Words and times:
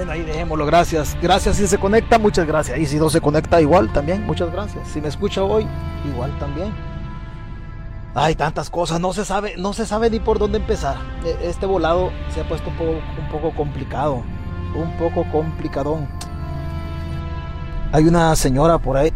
Bueno, 0.00 0.12
ahí 0.12 0.22
dejémoslo, 0.22 0.64
gracias. 0.64 1.14
Gracias 1.20 1.56
si 1.56 1.66
se 1.66 1.76
conecta, 1.76 2.18
muchas 2.18 2.46
gracias. 2.46 2.78
Y 2.78 2.86
si 2.86 2.96
no 2.96 3.10
se 3.10 3.20
conecta, 3.20 3.60
igual 3.60 3.92
también, 3.92 4.24
muchas 4.24 4.50
gracias. 4.50 4.88
Si 4.88 4.98
me 4.98 5.08
escucha 5.08 5.42
hoy, 5.42 5.66
igual 6.10 6.38
también. 6.38 6.72
Hay 8.14 8.34
tantas 8.34 8.70
cosas, 8.70 8.98
no 8.98 9.12
se 9.12 9.26
sabe, 9.26 9.56
no 9.58 9.74
se 9.74 9.84
sabe 9.84 10.08
ni 10.08 10.18
por 10.18 10.38
dónde 10.38 10.56
empezar. 10.56 10.96
E, 11.22 11.50
este 11.50 11.66
volado 11.66 12.12
se 12.32 12.40
ha 12.40 12.48
puesto 12.48 12.70
un 12.70 13.28
poco, 13.30 13.54
complicado, 13.54 14.22
un 14.74 14.96
poco 14.96 15.30
complicadón. 15.30 16.08
Hay 17.92 18.08
una 18.08 18.34
señora 18.36 18.78
por 18.78 18.96
ahí. 18.96 19.12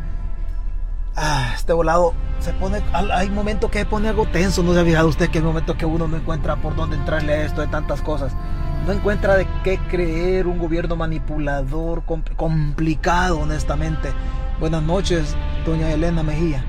Ah, 1.17 1.53
este 1.55 1.73
volado 1.73 2.13
se 2.41 2.53
pone, 2.53 2.83
hay 2.93 3.31
momentos 3.31 3.71
que 3.71 3.87
pone 3.87 4.11
algo 4.11 4.27
tenso, 4.27 4.63
no 4.63 4.75
se 4.75 4.81
ha 4.81 4.85
fijado 4.85 5.09
usted 5.09 5.31
que 5.31 5.39
hay 5.39 5.45
momentos 5.45 5.77
que 5.77 5.87
uno 5.87 6.07
no 6.09 6.19
encuentra 6.19 6.57
por 6.57 6.77
dónde 6.77 6.97
entrarle 6.97 7.33
a 7.33 7.45
esto 7.47 7.63
de 7.63 7.69
tantas 7.69 8.03
cosas 8.03 8.35
no 8.85 8.93
encuentra 8.93 9.37
de 9.37 9.47
qué 9.63 9.79
creer 9.79 10.47
un 10.47 10.59
gobierno 10.59 10.95
manipulador, 10.95 12.05
complicado, 12.37 13.41
honestamente. 13.41 14.11
Buenas 14.61 14.83
noches, 14.83 15.35
doña 15.65 15.91
Elena 15.91 16.23
Mejía. 16.23 16.65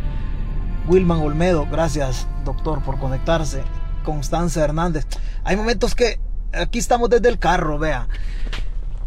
Wilman 0.87 1.19
Olmedo, 1.19 1.67
gracias, 1.69 2.25
doctor, 2.45 2.81
por 2.83 2.99
conectarse. 2.99 3.63
Constanza 4.05 4.63
Hernández. 4.63 5.05
Hay 5.43 5.57
momentos 5.57 5.93
que 5.93 6.19
aquí 6.53 6.79
estamos 6.79 7.09
desde 7.09 7.27
el 7.27 7.37
carro, 7.37 7.79
vea. 7.79 8.07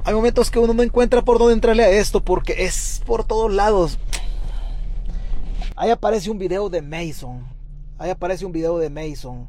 Hay 0.05 0.13
momentos 0.13 0.51
que 0.51 0.59
uno 0.59 0.75
no 0.75 0.83
encuentra 0.83 1.23
por 1.23 1.39
dónde 1.39 1.55
entrarle 1.55 1.85
a 1.85 1.91
esto 1.91 2.23
porque 2.23 2.65
es 2.65 3.01
por 3.07 3.25
todos 3.25 3.51
lados. 3.51 3.99
Ahí 5.77 5.91
aparece 5.91 6.31
un 6.31 6.39
video 6.39 6.69
de 6.69 6.83
Mason. 6.83 7.47
Ahí 7.99 8.11
aparece 8.11 8.45
un 8.45 8.53
video 8.53 8.79
de 8.79 8.91
Mason 8.91 9.49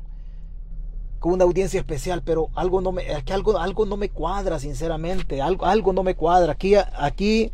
con 1.19 1.33
una 1.33 1.43
audiencia 1.43 1.79
especial, 1.79 2.23
pero 2.23 2.49
algo 2.55 2.81
no 2.81 2.91
me, 2.91 3.03
algo, 3.31 3.57
algo 3.57 3.85
no 3.85 3.97
me 3.97 4.09
cuadra, 4.09 4.59
sinceramente, 4.59 5.41
algo, 5.41 5.65
algo 5.65 5.93
no 5.93 6.03
me 6.03 6.15
cuadra. 6.15 6.53
Aquí, 6.53 6.75
aquí, 6.75 7.51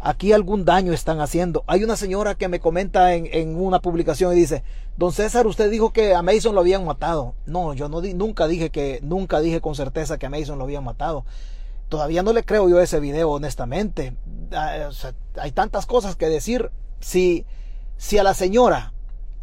aquí 0.00 0.32
algún 0.32 0.64
daño 0.64 0.92
están 0.92 1.20
haciendo. 1.20 1.64
Hay 1.66 1.82
una 1.82 1.96
señora 1.96 2.36
que 2.36 2.48
me 2.48 2.60
comenta 2.60 3.14
en, 3.14 3.56
una 3.56 3.80
publicación 3.80 4.32
y 4.32 4.36
dice, 4.36 4.62
don 4.96 5.12
César, 5.12 5.46
usted 5.46 5.70
dijo 5.70 5.92
que 5.92 6.14
a 6.14 6.22
Mason 6.22 6.54
lo 6.54 6.60
habían 6.60 6.84
matado. 6.84 7.34
No, 7.46 7.74
yo 7.74 7.88
no 7.88 8.00
nunca 8.00 8.46
dije 8.46 8.70
que, 8.70 9.00
nunca 9.02 9.40
dije 9.40 9.60
con 9.60 9.74
certeza 9.74 10.18
que 10.18 10.26
a 10.26 10.30
Mason 10.30 10.58
lo 10.58 10.64
habían 10.64 10.84
matado. 10.84 11.24
Todavía 11.88 12.22
no 12.22 12.32
le 12.32 12.44
creo 12.44 12.68
yo 12.68 12.80
ese 12.80 13.00
video, 13.00 13.30
honestamente. 13.30 14.16
Ah, 14.52 14.88
hay 15.38 15.52
tantas 15.52 15.86
cosas 15.86 16.16
que 16.16 16.28
decir. 16.28 16.70
Si, 17.00 17.44
si 17.98 18.16
a 18.16 18.22
la 18.22 18.32
señora 18.32 18.93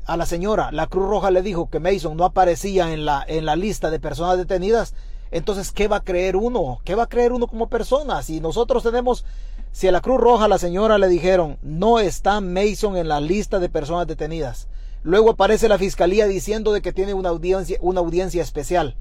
a 0.06 0.18
la 0.18 0.26
señora, 0.26 0.72
la 0.72 0.88
Cruz 0.88 1.08
Roja 1.08 1.32
le 1.32 1.42
dijo 1.42 1.70
que 1.70 1.80
Mason 1.80 2.18
no 2.18 2.26
aparecía 2.26 2.94
en 2.94 3.06
la, 3.06 3.24
en 3.28 3.46
la 3.46 3.56
lista 3.56 3.90
de 3.90 4.00
personas 4.00 4.38
detenidas, 4.38 4.94
entonces, 5.32 5.72
¿qué 5.72 5.88
va 5.88 5.98
a 5.98 6.04
creer 6.04 6.36
uno? 6.36 6.82
¿Qué 6.84 6.94
va 6.94 7.04
a 7.04 7.10
creer 7.10 7.32
uno 7.32 7.48
como 7.48 7.70
persona? 7.70 8.22
Si 8.22 8.42
nosotros 8.42 8.84
tenemos, 8.84 9.26
si 9.72 9.88
a 9.88 9.92
la 9.94 10.02
Cruz 10.02 10.20
Roja, 10.20 10.50
la 10.50 10.58
señora 10.58 10.98
le 10.98 11.08
dijeron, 11.08 11.58
no 11.62 12.00
está 12.00 12.42
Mason 12.42 12.98
en 12.98 13.08
la 13.08 13.22
lista 13.22 13.60
de 13.60 13.70
personas 13.70 14.08
detenidas. 14.08 14.68
Luego 15.04 15.32
aparece 15.32 15.70
la 15.70 15.78
fiscalía 15.78 16.28
diciendo 16.28 16.74
de 16.74 16.82
que 16.82 16.92
tiene 16.92 17.14
una 17.14 17.30
audiencia, 17.30 17.78
una 17.82 18.02
audiencia 18.02 18.44
especial. 18.44 18.98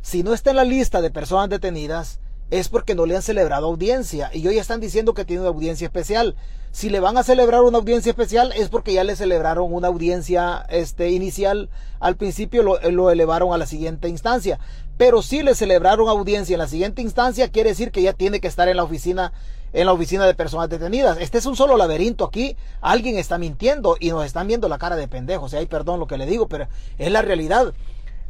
Si 0.00 0.22
no 0.22 0.32
está 0.32 0.50
en 0.50 0.56
la 0.56 0.64
lista 0.64 1.02
de 1.02 1.10
personas 1.10 1.50
detenidas, 1.50 2.18
es 2.54 2.68
porque 2.68 2.94
no 2.94 3.04
le 3.04 3.16
han 3.16 3.22
celebrado 3.22 3.66
audiencia. 3.66 4.30
Y 4.32 4.46
hoy 4.46 4.58
están 4.58 4.80
diciendo 4.80 5.12
que 5.12 5.24
tiene 5.24 5.40
una 5.40 5.50
audiencia 5.50 5.86
especial. 5.86 6.36
Si 6.70 6.88
le 6.88 7.00
van 7.00 7.18
a 7.18 7.24
celebrar 7.24 7.62
una 7.62 7.78
audiencia 7.78 8.10
especial 8.10 8.52
es 8.56 8.68
porque 8.68 8.92
ya 8.92 9.02
le 9.02 9.16
celebraron 9.16 9.72
una 9.72 9.88
audiencia 9.88 10.64
este, 10.68 11.10
inicial. 11.10 11.68
Al 11.98 12.14
principio 12.14 12.62
lo, 12.62 12.80
lo 12.92 13.10
elevaron 13.10 13.52
a 13.52 13.58
la 13.58 13.66
siguiente 13.66 14.08
instancia. 14.08 14.60
Pero 14.96 15.20
si 15.20 15.42
le 15.42 15.56
celebraron 15.56 16.08
audiencia 16.08 16.54
en 16.54 16.60
la 16.60 16.68
siguiente 16.68 17.02
instancia, 17.02 17.48
quiere 17.48 17.70
decir 17.70 17.90
que 17.90 18.02
ya 18.02 18.12
tiene 18.12 18.40
que 18.40 18.46
estar 18.46 18.68
en 18.68 18.76
la 18.76 18.84
oficina 18.84 19.32
en 19.72 19.86
la 19.86 19.92
oficina 19.92 20.24
de 20.24 20.34
personas 20.34 20.68
detenidas. 20.68 21.18
Este 21.20 21.38
es 21.38 21.46
un 21.46 21.56
solo 21.56 21.76
laberinto 21.76 22.24
aquí. 22.24 22.56
Alguien 22.80 23.18
está 23.18 23.38
mintiendo 23.38 23.96
y 23.98 24.10
nos 24.10 24.24
están 24.24 24.46
viendo 24.46 24.68
la 24.68 24.78
cara 24.78 24.94
de 24.94 25.08
pendejos. 25.08 25.52
Y 25.52 25.56
hay 25.56 25.66
perdón 25.66 25.98
lo 25.98 26.06
que 26.06 26.16
le 26.16 26.26
digo, 26.26 26.46
pero 26.46 26.68
es 26.96 27.10
la 27.10 27.22
realidad. 27.22 27.74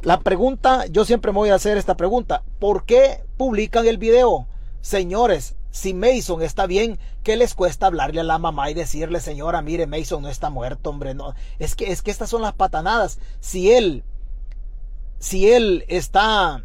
La 0.01 0.19
pregunta, 0.19 0.85
yo 0.87 1.05
siempre 1.05 1.31
me 1.31 1.39
voy 1.39 1.49
a 1.49 1.55
hacer 1.55 1.77
esta 1.77 1.97
pregunta. 1.97 2.43
¿Por 2.59 2.85
qué 2.85 3.23
publican 3.37 3.87
el 3.87 3.97
video? 3.97 4.47
Señores, 4.81 5.55
si 5.71 5.93
Mason 5.93 6.41
está 6.41 6.67
bien, 6.67 6.99
¿qué 7.23 7.35
les 7.35 7.53
cuesta 7.53 7.87
hablarle 7.87 8.21
a 8.21 8.23
la 8.23 8.37
mamá 8.37 8.69
y 8.69 8.73
decirle, 8.73 9.19
señora, 9.19 9.61
mire, 9.61 9.87
Mason 9.87 10.21
no 10.21 10.29
está 10.29 10.49
muerto, 10.49 10.89
hombre? 10.89 11.13
No, 11.13 11.33
es 11.59 11.75
que, 11.75 11.91
es 11.91 12.01
que 12.01 12.11
estas 12.11 12.29
son 12.29 12.41
las 12.41 12.53
patanadas. 12.53 13.19
Si 13.39 13.73
él, 13.73 14.03
si 15.19 15.51
él 15.51 15.83
está, 15.87 16.63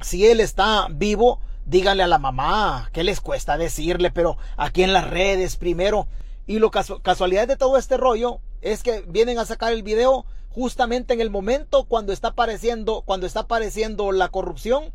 si 0.00 0.26
él 0.26 0.40
está 0.40 0.88
vivo, 0.90 1.40
díganle 1.64 2.02
a 2.02 2.08
la 2.08 2.18
mamá, 2.18 2.90
¿qué 2.92 3.04
les 3.04 3.20
cuesta 3.20 3.56
decirle? 3.56 4.10
Pero 4.10 4.36
aquí 4.56 4.82
en 4.82 4.92
las 4.92 5.08
redes 5.08 5.56
primero. 5.56 6.06
Y 6.46 6.58
lo 6.58 6.70
casualidad 6.70 7.48
de 7.48 7.56
todo 7.56 7.76
este 7.76 7.96
rollo 7.96 8.40
es 8.60 8.82
que 8.82 9.02
vienen 9.08 9.38
a 9.38 9.46
sacar 9.46 9.72
el 9.72 9.82
video 9.82 10.26
justamente 10.56 11.12
en 11.12 11.20
el 11.20 11.28
momento 11.28 11.84
cuando 11.84 12.14
está 12.14 12.28
apareciendo, 12.28 13.02
cuando 13.04 13.26
está 13.26 13.40
apareciendo 13.40 14.10
la 14.10 14.30
corrupción 14.30 14.90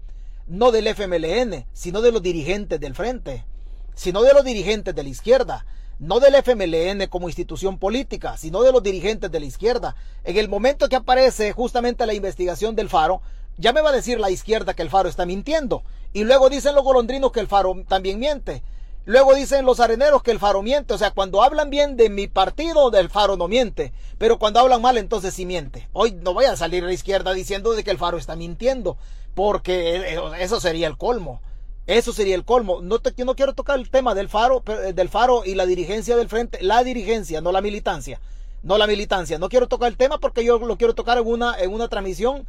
no 0.48 0.72
del 0.72 0.88
FMLN, 0.88 1.68
sino 1.72 2.02
de 2.02 2.12
los 2.12 2.24
dirigentes 2.24 2.80
del 2.80 2.96
frente, 2.96 3.46
sino 3.94 4.24
de 4.24 4.34
los 4.34 4.44
dirigentes 4.44 4.96
de 4.96 5.04
la 5.04 5.10
izquierda, 5.10 5.68
no 6.00 6.20
del 6.20 6.34
FMLN 6.34 7.06
como 7.10 7.30
institución 7.30 7.78
política, 7.78 8.38
sino 8.38 8.64
de 8.64 8.72
los 8.72 8.82
dirigentes 8.82 9.32
de 9.32 9.40
la 9.40 9.46
izquierda. 9.46 9.96
En 10.24 10.36
el 10.38 10.50
momento 10.50 10.90
que 10.90 10.96
aparece 10.96 11.52
justamente 11.52 12.08
la 12.08 12.16
investigación 12.16 12.76
del 12.76 12.90
Faro, 12.90 13.22
ya 13.58 13.72
me 13.72 13.82
va 13.82 13.90
a 13.90 13.94
decir 13.94 14.20
la 14.20 14.32
izquierda 14.32 14.74
que 14.74 14.82
el 14.82 14.90
Faro 14.90 15.10
está 15.10 15.28
mintiendo. 15.28 15.84
Y 16.12 16.24
luego 16.24 16.50
dicen 16.50 16.74
los 16.74 16.84
golondrinos 16.84 17.32
que 17.32 17.40
el 17.40 17.48
Faro 17.48 17.76
también 17.88 18.18
miente. 18.18 18.64
Luego 19.06 19.34
dicen 19.34 19.66
los 19.66 19.80
areneros 19.80 20.22
que 20.22 20.32
el 20.32 20.40
Faro 20.40 20.62
miente. 20.62 20.94
O 20.94 20.98
sea, 20.98 21.12
cuando 21.12 21.42
hablan 21.44 21.70
bien 21.70 21.98
de 21.98 22.10
mi 22.10 22.28
partido, 22.28 22.92
del 22.92 23.10
Faro 23.10 23.36
no 23.36 23.48
miente. 23.48 23.94
Pero 24.18 24.38
cuando 24.38 24.60
hablan 24.60 24.82
mal, 24.82 24.98
entonces 24.98 25.34
sí 25.34 25.46
miente. 25.46 25.90
Hoy 25.94 26.12
no 26.12 26.34
voy 26.34 26.46
a 26.46 26.56
salir 26.56 26.84
a 26.84 26.88
la 26.88 26.94
izquierda 26.94 27.34
diciendo 27.34 27.74
de 27.74 27.84
que 27.84 27.92
el 27.92 27.98
Faro 27.98 28.18
está 28.18 28.36
mintiendo 28.36 28.98
porque 29.34 29.96
eh, 29.96 30.16
eh, 30.16 30.20
eso 30.40 30.60
sería 30.60 30.88
el 30.88 30.98
colmo. 30.98 31.42
Eso 31.88 32.14
sería 32.14 32.36
el 32.36 32.46
colmo. 32.46 32.82
No 32.82 33.00
te, 33.00 33.14
yo 33.16 33.26
no 33.26 33.36
quiero 33.36 33.54
tocar 33.54 33.80
el 33.80 33.90
tema 33.90 34.14
del 34.14 34.30
faro, 34.30 34.64
eh, 34.68 34.94
del 34.94 35.10
faro 35.10 35.44
y 35.46 35.56
la 35.56 35.66
dirigencia 35.66 36.16
del 36.16 36.30
frente, 36.30 36.62
la 36.62 36.84
dirigencia, 36.84 37.42
no 37.42 37.52
la 37.52 37.62
militancia, 37.62 38.20
no 38.64 38.78
la 38.78 38.88
militancia. 38.88 39.40
No 39.40 39.50
quiero 39.50 39.68
tocar 39.68 39.90
el 39.90 39.98
tema 39.98 40.20
porque 40.20 40.46
yo 40.46 40.60
lo 40.60 40.78
quiero 40.78 40.94
tocar 40.94 41.18
en 41.18 41.28
una, 41.28 41.58
en 41.60 41.74
una 41.74 41.88
transmisión 41.88 42.46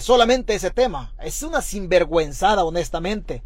solamente 0.00 0.54
ese 0.54 0.70
tema. 0.70 1.12
Es 1.20 1.42
una 1.42 1.62
sinvergüenzada, 1.62 2.64
honestamente. 2.64 3.42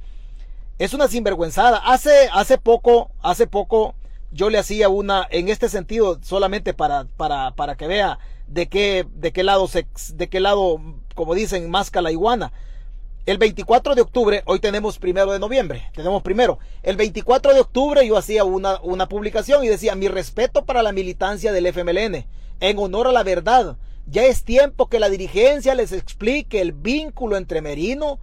Es 0.78 0.92
una 0.92 1.06
sinvergüenzada. 1.06 1.78
Hace, 1.78 2.28
hace 2.32 2.58
poco, 2.58 3.12
hace 3.22 3.46
poco, 3.46 3.94
yo 4.32 4.50
le 4.50 4.58
hacía 4.58 4.88
una, 4.88 5.26
en 5.30 5.48
este 5.48 5.68
sentido, 5.68 6.18
solamente 6.22 6.74
para, 6.74 7.04
para, 7.16 7.52
para 7.52 7.76
que 7.76 7.86
vea 7.86 8.18
de 8.48 8.68
qué, 8.68 9.06
de 9.14 9.32
qué 9.32 9.44
lado 9.44 9.68
se, 9.68 9.86
de 10.14 10.28
qué 10.28 10.40
lado, 10.40 10.80
como 11.14 11.36
dicen, 11.36 11.70
masca 11.70 12.02
la 12.02 12.10
iguana. 12.10 12.52
El 13.24 13.38
24 13.38 13.94
de 13.94 14.02
octubre, 14.02 14.42
hoy 14.46 14.58
tenemos 14.58 14.98
primero 14.98 15.30
de 15.32 15.38
noviembre, 15.38 15.90
tenemos 15.94 16.22
primero. 16.22 16.58
El 16.82 16.96
24 16.96 17.54
de 17.54 17.60
octubre 17.60 18.04
yo 18.06 18.16
hacía 18.18 18.42
una, 18.42 18.80
una 18.82 19.08
publicación 19.08 19.62
y 19.64 19.68
decía, 19.68 19.94
mi 19.94 20.08
respeto 20.08 20.64
para 20.64 20.82
la 20.82 20.92
militancia 20.92 21.52
del 21.52 21.66
FMLN, 21.66 22.26
en 22.58 22.78
honor 22.78 23.06
a 23.06 23.12
la 23.12 23.22
verdad. 23.22 23.76
Ya 24.06 24.24
es 24.24 24.42
tiempo 24.42 24.88
que 24.88 24.98
la 24.98 25.08
dirigencia 25.08 25.76
les 25.76 25.92
explique 25.92 26.60
el 26.60 26.72
vínculo 26.72 27.36
entre 27.36 27.62
Merino, 27.62 28.18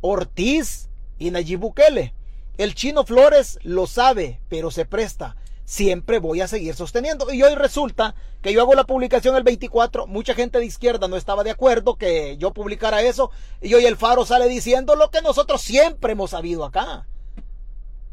Ortiz 0.00 0.90
y 1.18 1.30
Nayib 1.30 1.60
Bukele. 1.60 2.14
El 2.58 2.74
chino 2.74 3.04
Flores 3.04 3.58
lo 3.62 3.86
sabe, 3.86 4.40
pero 4.48 4.70
se 4.70 4.84
presta 4.84 5.36
siempre 5.66 6.20
voy 6.20 6.40
a 6.40 6.48
seguir 6.48 6.74
sosteniendo. 6.74 7.30
Y 7.30 7.42
hoy 7.42 7.54
resulta 7.54 8.14
que 8.40 8.54
yo 8.54 8.62
hago 8.62 8.74
la 8.74 8.84
publicación 8.84 9.36
el 9.36 9.42
24, 9.42 10.06
mucha 10.06 10.34
gente 10.34 10.58
de 10.58 10.64
izquierda 10.64 11.08
no 11.08 11.16
estaba 11.16 11.44
de 11.44 11.50
acuerdo 11.50 11.96
que 11.96 12.38
yo 12.38 12.54
publicara 12.54 13.02
eso, 13.02 13.30
y 13.60 13.74
hoy 13.74 13.84
el 13.84 13.96
Faro 13.96 14.24
sale 14.24 14.48
diciendo 14.48 14.94
lo 14.94 15.10
que 15.10 15.20
nosotros 15.20 15.60
siempre 15.60 16.12
hemos 16.12 16.30
sabido 16.30 16.64
acá. 16.64 17.06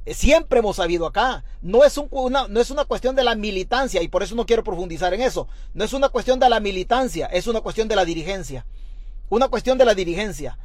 Siempre 0.05 0.59
hemos 0.59 0.75
sabido 0.75 1.05
acá. 1.05 1.45
No 1.61 1.85
es, 1.85 1.97
una, 1.97 2.49
no 2.49 2.59
es 2.59 2.71
una 2.71 2.83
cuestión 2.83 3.15
de 3.15 3.23
la 3.23 3.35
militancia, 3.35 4.01
y 4.01 4.09
por 4.09 4.21
eso 4.21 4.35
no 4.35 4.45
quiero 4.45 4.63
profundizar 4.63 5.13
en 5.13 5.21
eso. 5.21 5.47
No 5.73 5.85
es 5.85 5.93
una 5.93 6.09
cuestión 6.09 6.39
de 6.39 6.49
la 6.49 6.59
militancia, 6.59 7.27
es 7.27 7.47
una 7.47 7.61
cuestión 7.61 7.87
de 7.87 7.95
la 7.95 8.03
dirigencia. 8.03 8.65
Una 9.29 9.47
cuestión 9.47 9.77
de 9.77 9.85
la 9.85 9.95
dirigencia. 9.95 10.57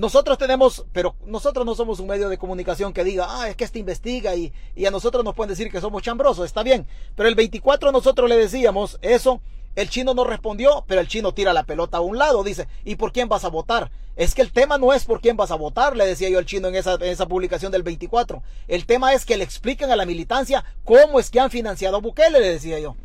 Nosotros 0.00 0.38
tenemos, 0.38 0.86
pero 0.94 1.14
nosotros 1.26 1.66
no 1.66 1.74
somos 1.74 2.00
un 2.00 2.06
medio 2.06 2.30
de 2.30 2.38
comunicación 2.38 2.94
que 2.94 3.04
diga, 3.04 3.26
ah, 3.28 3.50
es 3.50 3.56
que 3.56 3.64
este 3.64 3.80
investiga 3.80 4.34
y, 4.34 4.50
a 4.86 4.90
nosotros 4.90 5.22
nos 5.22 5.34
pueden 5.34 5.50
decir 5.50 5.70
que 5.70 5.78
somos 5.78 6.02
chambrosos, 6.02 6.46
está 6.46 6.62
bien. 6.62 6.86
Pero 7.14 7.28
el 7.28 7.34
24 7.34 7.92
nosotros 7.92 8.26
le 8.26 8.38
decíamos 8.38 8.98
eso, 9.02 9.42
el 9.76 9.90
chino 9.90 10.14
no 10.14 10.24
respondió, 10.24 10.86
pero 10.88 11.02
el 11.02 11.06
chino 11.06 11.34
tira 11.34 11.52
la 11.52 11.64
pelota 11.64 11.98
a 11.98 12.00
un 12.00 12.16
lado, 12.16 12.42
dice, 12.42 12.66
¿y 12.82 12.94
por 12.94 13.12
quién 13.12 13.28
vas 13.28 13.44
a 13.44 13.50
votar? 13.50 13.90
Es 14.16 14.34
que 14.34 14.40
el 14.40 14.52
tema 14.52 14.78
no 14.78 14.94
es 14.94 15.04
por 15.04 15.20
quién 15.20 15.36
vas 15.36 15.50
a 15.50 15.56
votar, 15.56 15.94
le 15.94 16.06
decía 16.06 16.30
yo 16.30 16.38
al 16.38 16.46
chino 16.46 16.68
en 16.68 16.76
esa, 16.76 16.94
en 16.94 17.02
esa 17.02 17.26
publicación 17.26 17.70
del 17.70 17.82
24. 17.82 18.42
El 18.68 18.86
tema 18.86 19.12
es 19.12 19.26
que 19.26 19.36
le 19.36 19.44
expliquen 19.44 19.90
a 19.90 19.96
la 19.96 20.06
militancia 20.06 20.64
cómo 20.82 21.20
es 21.20 21.28
que 21.28 21.40
han 21.40 21.50
financiado 21.50 21.98
a 21.98 22.00
Bukele, 22.00 22.40
le 22.40 22.52
decía 22.52 22.78
yo. 22.78 22.96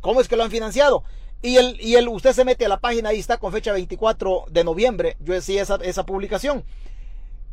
¿Cómo 0.00 0.20
es 0.20 0.26
que 0.26 0.34
lo 0.34 0.42
han 0.42 0.50
financiado? 0.50 1.04
Y 1.42 1.56
el, 1.56 1.80
y 1.80 1.94
el, 1.94 2.08
usted 2.08 2.32
se 2.32 2.44
mete 2.44 2.66
a 2.66 2.68
la 2.68 2.80
página, 2.80 3.10
ahí 3.10 3.18
está 3.18 3.38
con 3.38 3.52
fecha 3.52 3.72
24 3.72 4.44
de 4.50 4.64
noviembre. 4.64 5.16
Yo 5.20 5.32
decía 5.32 5.62
esa, 5.62 5.76
esa 5.76 6.04
publicación. 6.04 6.64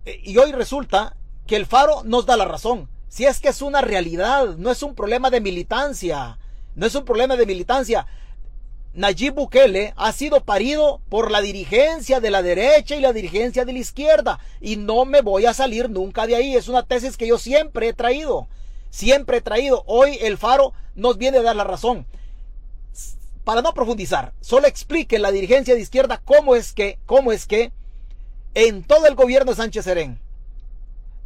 y 0.06 0.38
hoy 0.38 0.52
resulta 0.52 1.16
que 1.46 1.56
el 1.56 1.66
Faro 1.66 2.04
nos 2.04 2.26
da 2.26 2.38
la 2.38 2.46
razón. 2.46 2.90
Si 3.08 3.26
es 3.26 3.40
que 3.40 3.48
es 3.48 3.62
una 3.62 3.82
realidad, 3.82 4.58
no 4.58 4.70
es 4.70 4.84
un 4.84 4.94
problema 4.94 5.30
de 5.30 5.40
militancia, 5.40 6.38
no 6.76 6.86
es 6.86 6.94
un 6.94 7.06
problema 7.06 7.38
de 7.38 7.46
militancia. 7.46 8.06
Nayib 8.94 9.36
Bukele 9.36 9.94
ha 9.96 10.12
sido 10.12 10.42
parido 10.42 11.02
por 11.08 11.32
la 11.32 11.42
dirigencia 11.42 12.20
de 12.20 12.32
la 12.32 12.42
derecha 12.42 12.96
y 12.96 13.00
la 13.00 13.14
dirigencia 13.14 13.64
de 13.64 13.74
la 13.74 13.80
izquierda 13.80 14.40
y 14.60 14.76
no 14.76 15.06
me 15.06 15.22
voy 15.22 15.46
a 15.46 15.54
salir 15.54 15.90
nunca 15.90 16.28
de 16.28 16.36
ahí. 16.36 16.56
Es 16.56 16.68
una 16.68 16.84
tesis 16.84 17.16
que 17.16 17.28
yo 17.28 17.38
siempre 17.38 17.90
he 17.90 17.94
traído, 17.94 18.48
siempre 18.90 19.38
he 19.38 19.42
traído. 19.42 19.84
Hoy 19.86 20.18
el 20.22 20.38
Faro 20.38 20.74
nos 20.96 21.18
viene 21.18 21.38
a 21.38 21.44
dar 21.44 21.56
la 21.56 21.64
razón. 21.64 22.08
Para 23.48 23.62
no 23.62 23.74
profundizar, 23.74 24.34
solo 24.42 24.68
explique 24.68 25.20
la 25.20 25.32
dirigencia 25.32 25.74
de 25.74 25.80
izquierda 25.80 26.22
cómo 26.26 26.58
es 26.58 26.74
que, 26.74 27.00
cómo 27.06 27.32
es 27.32 27.46
que 27.46 27.72
en 28.56 28.84
todo 28.84 29.08
el 29.08 29.16
gobierno 29.16 29.52
de 29.52 29.56
Sánchez 29.56 29.86
Serén 29.86 30.20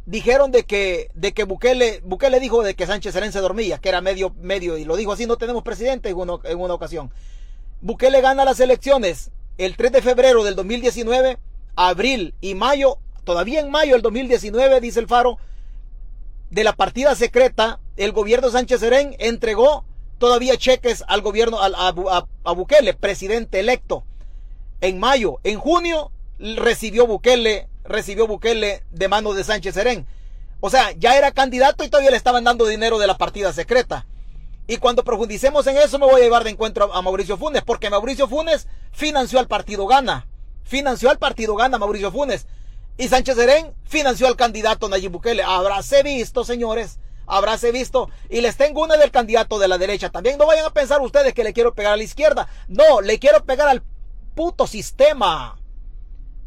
dijeron 0.06 0.52
de 0.52 0.62
que, 0.62 1.10
de 1.14 1.32
que 1.32 1.42
Bukele, 1.42 2.00
Bukele 2.04 2.38
dijo 2.38 2.62
de 2.62 2.76
que 2.76 2.86
Sánchez 2.86 3.14
Serén 3.14 3.32
se 3.32 3.40
dormía, 3.40 3.78
que 3.78 3.88
era 3.88 4.00
medio, 4.00 4.32
medio, 4.40 4.78
y 4.78 4.84
lo 4.84 4.94
dijo 4.94 5.10
así, 5.10 5.26
no 5.26 5.36
tenemos 5.36 5.64
presidente 5.64 6.10
en 6.10 6.16
en 6.44 6.60
una 6.60 6.74
ocasión. 6.74 7.10
Bukele 7.80 8.20
gana 8.20 8.44
las 8.44 8.60
elecciones 8.60 9.32
el 9.58 9.76
3 9.76 9.90
de 9.90 10.00
febrero 10.00 10.44
del 10.44 10.54
2019, 10.54 11.38
abril 11.74 12.36
y 12.40 12.54
mayo, 12.54 12.98
todavía 13.24 13.58
en 13.58 13.68
mayo 13.68 13.94
del 13.94 14.02
2019, 14.02 14.80
dice 14.80 15.00
el 15.00 15.08
Faro, 15.08 15.38
de 16.50 16.62
la 16.62 16.74
partida 16.74 17.16
secreta, 17.16 17.80
el 17.96 18.12
gobierno 18.12 18.48
Sánchez 18.48 18.78
Serén 18.78 19.16
entregó 19.18 19.84
todavía 20.22 20.56
cheques 20.56 21.02
al 21.08 21.20
gobierno, 21.20 21.58
a, 21.60 22.52
Bukele, 22.54 22.94
presidente 22.94 23.58
electo. 23.58 24.04
En 24.80 25.00
mayo, 25.00 25.40
en 25.42 25.58
junio, 25.58 26.12
recibió 26.38 27.08
Bukele, 27.08 27.68
recibió 27.82 28.28
Bukele 28.28 28.84
de 28.92 29.08
manos 29.08 29.34
de 29.34 29.42
Sánchez 29.42 29.74
Serén. 29.74 30.06
O 30.60 30.70
sea, 30.70 30.92
ya 30.92 31.18
era 31.18 31.32
candidato 31.32 31.82
y 31.82 31.88
todavía 31.88 32.12
le 32.12 32.16
estaban 32.16 32.44
dando 32.44 32.66
dinero 32.66 33.00
de 33.00 33.08
la 33.08 33.18
partida 33.18 33.52
secreta. 33.52 34.06
Y 34.68 34.76
cuando 34.76 35.02
profundicemos 35.02 35.66
en 35.66 35.76
eso 35.78 35.98
me 35.98 36.06
voy 36.06 36.20
a 36.20 36.24
llevar 36.24 36.44
de 36.44 36.50
encuentro 36.50 36.94
a 36.94 37.02
Mauricio 37.02 37.36
Funes, 37.36 37.64
porque 37.64 37.90
Mauricio 37.90 38.28
Funes 38.28 38.68
financió 38.92 39.40
al 39.40 39.48
partido 39.48 39.88
Gana. 39.88 40.28
Financió 40.62 41.10
al 41.10 41.18
partido 41.18 41.56
Gana 41.56 41.78
Mauricio 41.78 42.12
Funes. 42.12 42.46
Y 42.96 43.08
Sánchez 43.08 43.34
Serén 43.34 43.74
financió 43.86 44.28
al 44.28 44.36
candidato 44.36 44.88
Nayib 44.88 45.10
Bukele. 45.10 45.42
Habráse 45.42 46.04
visto, 46.04 46.44
señores. 46.44 47.00
Habráse 47.26 47.72
visto. 47.72 48.10
Y 48.28 48.40
les 48.40 48.56
tengo 48.56 48.82
una 48.82 48.96
del 48.96 49.10
candidato 49.10 49.58
de 49.58 49.68
la 49.68 49.78
derecha. 49.78 50.10
También 50.10 50.38
no 50.38 50.46
vayan 50.46 50.66
a 50.66 50.70
pensar 50.70 51.00
ustedes 51.00 51.34
que 51.34 51.44
le 51.44 51.52
quiero 51.52 51.74
pegar 51.74 51.92
a 51.92 51.96
la 51.96 52.02
izquierda. 52.02 52.48
No, 52.68 53.00
le 53.00 53.18
quiero 53.18 53.44
pegar 53.44 53.68
al 53.68 53.82
puto 54.34 54.66
sistema. 54.66 55.58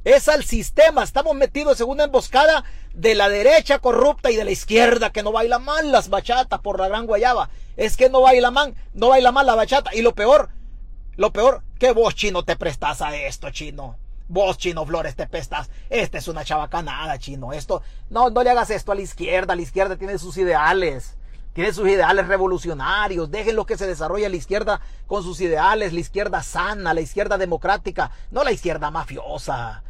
Es 0.03 0.29
al 0.29 0.43
sistema. 0.43 1.03
Estamos 1.03 1.35
metidos 1.35 1.81
en 1.81 1.89
una 1.89 2.03
emboscada 2.05 2.63
de 2.93 3.15
la 3.15 3.29
derecha 3.29 3.79
corrupta 3.79 4.31
y 4.31 4.35
de 4.35 4.45
la 4.45 4.51
izquierda 4.51 5.11
que 5.11 5.23
no 5.23 5.31
baila 5.31 5.59
mal 5.59 5.91
las 5.91 6.09
bachatas 6.09 6.59
por 6.59 6.79
la 6.79 6.87
gran 6.87 7.07
guayaba. 7.07 7.49
Es 7.75 7.97
que 7.97 8.09
no 8.09 8.21
baila 8.21 8.51
mal, 8.51 8.75
no 8.93 9.09
baila 9.09 9.31
mal 9.31 9.45
la 9.45 9.55
bachata. 9.55 9.95
Y 9.95 10.01
lo 10.01 10.13
peor, 10.13 10.49
lo 11.15 11.31
peor, 11.33 11.63
que 11.79 11.91
vos 11.91 12.15
chino 12.15 12.43
te 12.43 12.55
prestas 12.55 13.01
a 13.01 13.15
esto, 13.15 13.49
chino. 13.49 13.97
Vos, 14.27 14.57
Chino 14.57 14.85
Flores, 14.85 15.15
te 15.15 15.27
prestas. 15.27 15.69
Esta 15.89 16.17
es 16.17 16.27
una 16.27 16.43
chavacanada, 16.43 17.17
chino. 17.19 17.53
Esto, 17.53 17.81
no, 18.09 18.29
no 18.29 18.43
le 18.43 18.49
hagas 18.49 18.69
esto 18.69 18.91
a 18.91 18.95
la 18.95 19.01
izquierda. 19.01 19.55
La 19.55 19.61
izquierda 19.61 19.97
tiene 19.97 20.17
sus 20.17 20.37
ideales. 20.37 21.17
Tiene 21.53 21.71
sus 21.73 21.87
ideales 21.87 22.27
revolucionarios. 22.27 23.31
Déjenlo 23.31 23.65
que 23.65 23.77
se 23.77 23.87
desarrolle 23.87 24.27
la 24.29 24.35
izquierda 24.35 24.81
con 25.07 25.23
sus 25.23 25.39
ideales. 25.41 25.93
La 25.93 25.99
izquierda 25.99 26.43
sana, 26.43 26.93
la 26.93 27.01
izquierda 27.01 27.37
democrática. 27.37 28.11
No 28.31 28.43
la 28.43 28.51
izquierda 28.51 28.91
mafiosa 28.91 29.83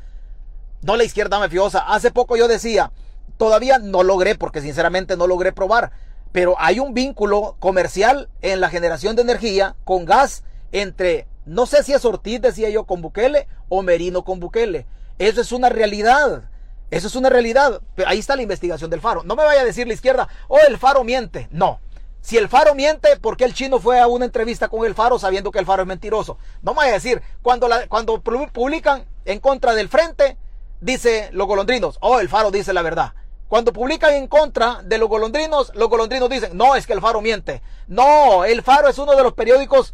no 0.85 0.95
la 0.95 1.03
izquierda 1.03 1.39
mafiosa. 1.39 1.79
Hace 1.79 2.11
poco 2.11 2.37
yo 2.37 2.47
decía, 2.47 2.91
todavía 3.37 3.79
no 3.79 4.03
logré, 4.03 4.35
porque 4.35 4.61
sinceramente 4.61 5.17
no 5.17 5.27
logré 5.27 5.51
probar, 5.51 5.91
pero 6.31 6.55
hay 6.59 6.79
un 6.79 6.93
vínculo 6.93 7.55
comercial 7.59 8.29
en 8.41 8.61
la 8.61 8.69
generación 8.69 9.15
de 9.15 9.23
energía 9.23 9.75
con 9.83 10.05
gas 10.05 10.43
entre, 10.71 11.27
no 11.45 11.65
sé 11.65 11.83
si 11.83 11.93
es 11.93 12.05
Ortiz, 12.05 12.41
decía 12.41 12.69
yo, 12.69 12.85
con 12.85 13.01
Bukele 13.01 13.47
o 13.69 13.81
Merino 13.81 14.23
con 14.23 14.39
Bukele. 14.39 14.85
Eso 15.19 15.41
es 15.41 15.51
una 15.51 15.69
realidad. 15.69 16.49
Eso 16.91 17.07
es 17.07 17.15
una 17.15 17.29
realidad. 17.29 17.81
Ahí 18.05 18.19
está 18.19 18.35
la 18.35 18.41
investigación 18.41 18.89
del 18.89 19.01
Faro. 19.01 19.23
No 19.23 19.35
me 19.35 19.43
vaya 19.43 19.61
a 19.61 19.65
decir 19.65 19.87
la 19.87 19.93
izquierda, 19.93 20.27
oh, 20.47 20.59
el 20.67 20.77
Faro 20.77 21.03
miente. 21.03 21.47
No. 21.51 21.79
Si 22.21 22.37
el 22.37 22.49
Faro 22.49 22.73
miente, 22.73 23.17
¿por 23.17 23.37
qué 23.37 23.45
el 23.45 23.53
chino 23.53 23.79
fue 23.79 23.99
a 23.99 24.07
una 24.07 24.25
entrevista 24.25 24.67
con 24.67 24.85
el 24.85 24.95
Faro 24.95 25.19
sabiendo 25.19 25.51
que 25.51 25.59
el 25.59 25.65
Faro 25.65 25.83
es 25.83 25.87
mentiroso? 25.87 26.37
No 26.63 26.73
me 26.73 26.77
vaya 26.77 26.91
a 26.91 26.95
decir, 26.95 27.21
cuando, 27.41 27.69
cuando 27.87 28.19
publican 28.21 29.05
en 29.25 29.39
contra 29.39 29.75
del 29.75 29.89
frente, 29.89 30.37
dice 30.81 31.29
los 31.33 31.47
golondrinos, 31.47 31.97
oh, 32.01 32.19
el 32.19 32.29
faro 32.29 32.51
dice 32.51 32.73
la 32.73 32.81
verdad. 32.81 33.13
Cuando 33.47 33.73
publican 33.73 34.13
en 34.13 34.27
contra 34.27 34.81
de 34.83 34.97
los 34.97 35.07
golondrinos, 35.07 35.71
los 35.75 35.89
golondrinos 35.89 36.29
dicen, 36.29 36.57
no, 36.57 36.75
es 36.75 36.87
que 36.87 36.93
el 36.93 37.01
faro 37.01 37.21
miente. 37.21 37.61
No, 37.87 38.43
el 38.43 38.63
faro 38.63 38.89
es 38.89 38.97
uno 38.97 39.15
de 39.15 39.21
los 39.21 39.33
periódicos. 39.33 39.93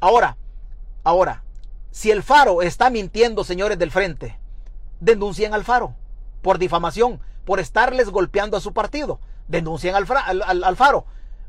Ahora, 0.00 0.36
ahora, 1.04 1.42
si 1.90 2.10
el 2.10 2.22
faro 2.22 2.62
está 2.62 2.90
mintiendo, 2.90 3.44
señores 3.44 3.78
del 3.78 3.90
frente, 3.90 4.38
denuncien 5.00 5.54
al 5.54 5.64
faro 5.64 5.94
por 6.42 6.58
difamación, 6.58 7.20
por 7.44 7.60
estarles 7.60 8.10
golpeando 8.10 8.56
a 8.56 8.60
su 8.60 8.72
partido. 8.72 9.20
Denuncien 9.48 9.94
al, 9.94 10.06
al, 10.64 10.76
faro. 10.76 11.04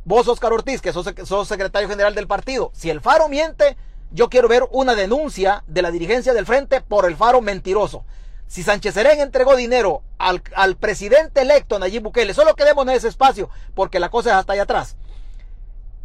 Vos, 0.05 0.27
Oscar 0.27 0.51
Ortiz, 0.53 0.81
que 0.81 0.93
sos, 0.93 1.13
sos 1.25 1.47
secretario 1.47 1.87
general 1.87 2.15
del 2.15 2.27
partido, 2.27 2.71
si 2.73 2.89
el 2.89 3.01
faro 3.01 3.29
miente, 3.29 3.77
yo 4.11 4.29
quiero 4.29 4.47
ver 4.47 4.67
una 4.71 4.95
denuncia 4.95 5.63
de 5.67 5.81
la 5.81 5.91
dirigencia 5.91 6.33
del 6.33 6.47
frente 6.47 6.81
por 6.81 7.05
el 7.05 7.15
faro 7.15 7.41
mentiroso. 7.41 8.03
Si 8.47 8.63
Sánchez 8.63 8.95
Serén 8.95 9.21
entregó 9.21 9.55
dinero 9.55 10.01
al, 10.17 10.41
presidente 10.75 11.41
electo 11.41 11.79
Nayib 11.79 12.03
Bukele, 12.03 12.33
solo 12.33 12.55
quedemos 12.55 12.85
en 12.85 12.93
ese 12.93 13.07
espacio, 13.07 13.49
porque 13.75 13.99
la 13.99 14.09
cosa 14.09 14.31
es 14.31 14.35
hasta 14.35 14.53
allá 14.53 14.63
atrás. 14.63 14.97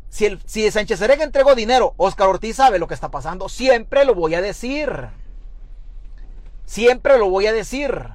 Si, 0.08 0.26
el, 0.26 0.41
si 0.47 0.70
Sánchez 0.70 0.99
Serén 0.99 1.20
entregó 1.20 1.55
dinero, 1.55 1.94
Oscar 1.97 2.29
Ortiz 2.29 2.56
sabe 2.56 2.79
lo 2.79 2.88
que 2.88 2.94
está 2.94 3.11
pasando. 3.11 3.49
Siempre 3.49 4.05
lo 4.05 4.14
voy 4.14 4.35
a 4.35 4.41
decir. 4.41 5.08
Siempre 6.64 7.19
lo 7.19 7.29
voy 7.29 7.47
a 7.47 7.53
decir. 7.53 8.08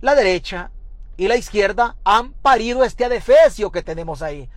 La 0.00 0.14
derecha 0.14 0.70
y 1.16 1.28
la 1.28 1.36
izquierda 1.36 1.96
han 2.04 2.32
parido 2.32 2.84
este 2.84 3.04
adefesio 3.04 3.72
que 3.72 3.82
tenemos 3.82 4.22
ahí. 4.22 4.48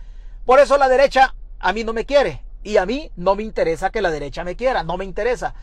Por 0.44 0.60
eso 0.60 0.78
la 0.78 0.88
derecha 0.88 1.34
a 1.58 1.72
mí 1.72 1.84
no 1.84 1.92
me 1.92 2.06
quiere. 2.06 2.42
Y 2.62 2.76
a 2.76 2.86
mí 2.86 3.10
no 3.16 3.34
me 3.34 3.42
interesa 3.42 3.90
que 3.90 4.02
la 4.02 4.10
derecha 4.10 4.44
me 4.44 4.54
quiera. 4.54 4.84
No 4.84 4.96
me 4.96 5.04
interesa. 5.04 5.54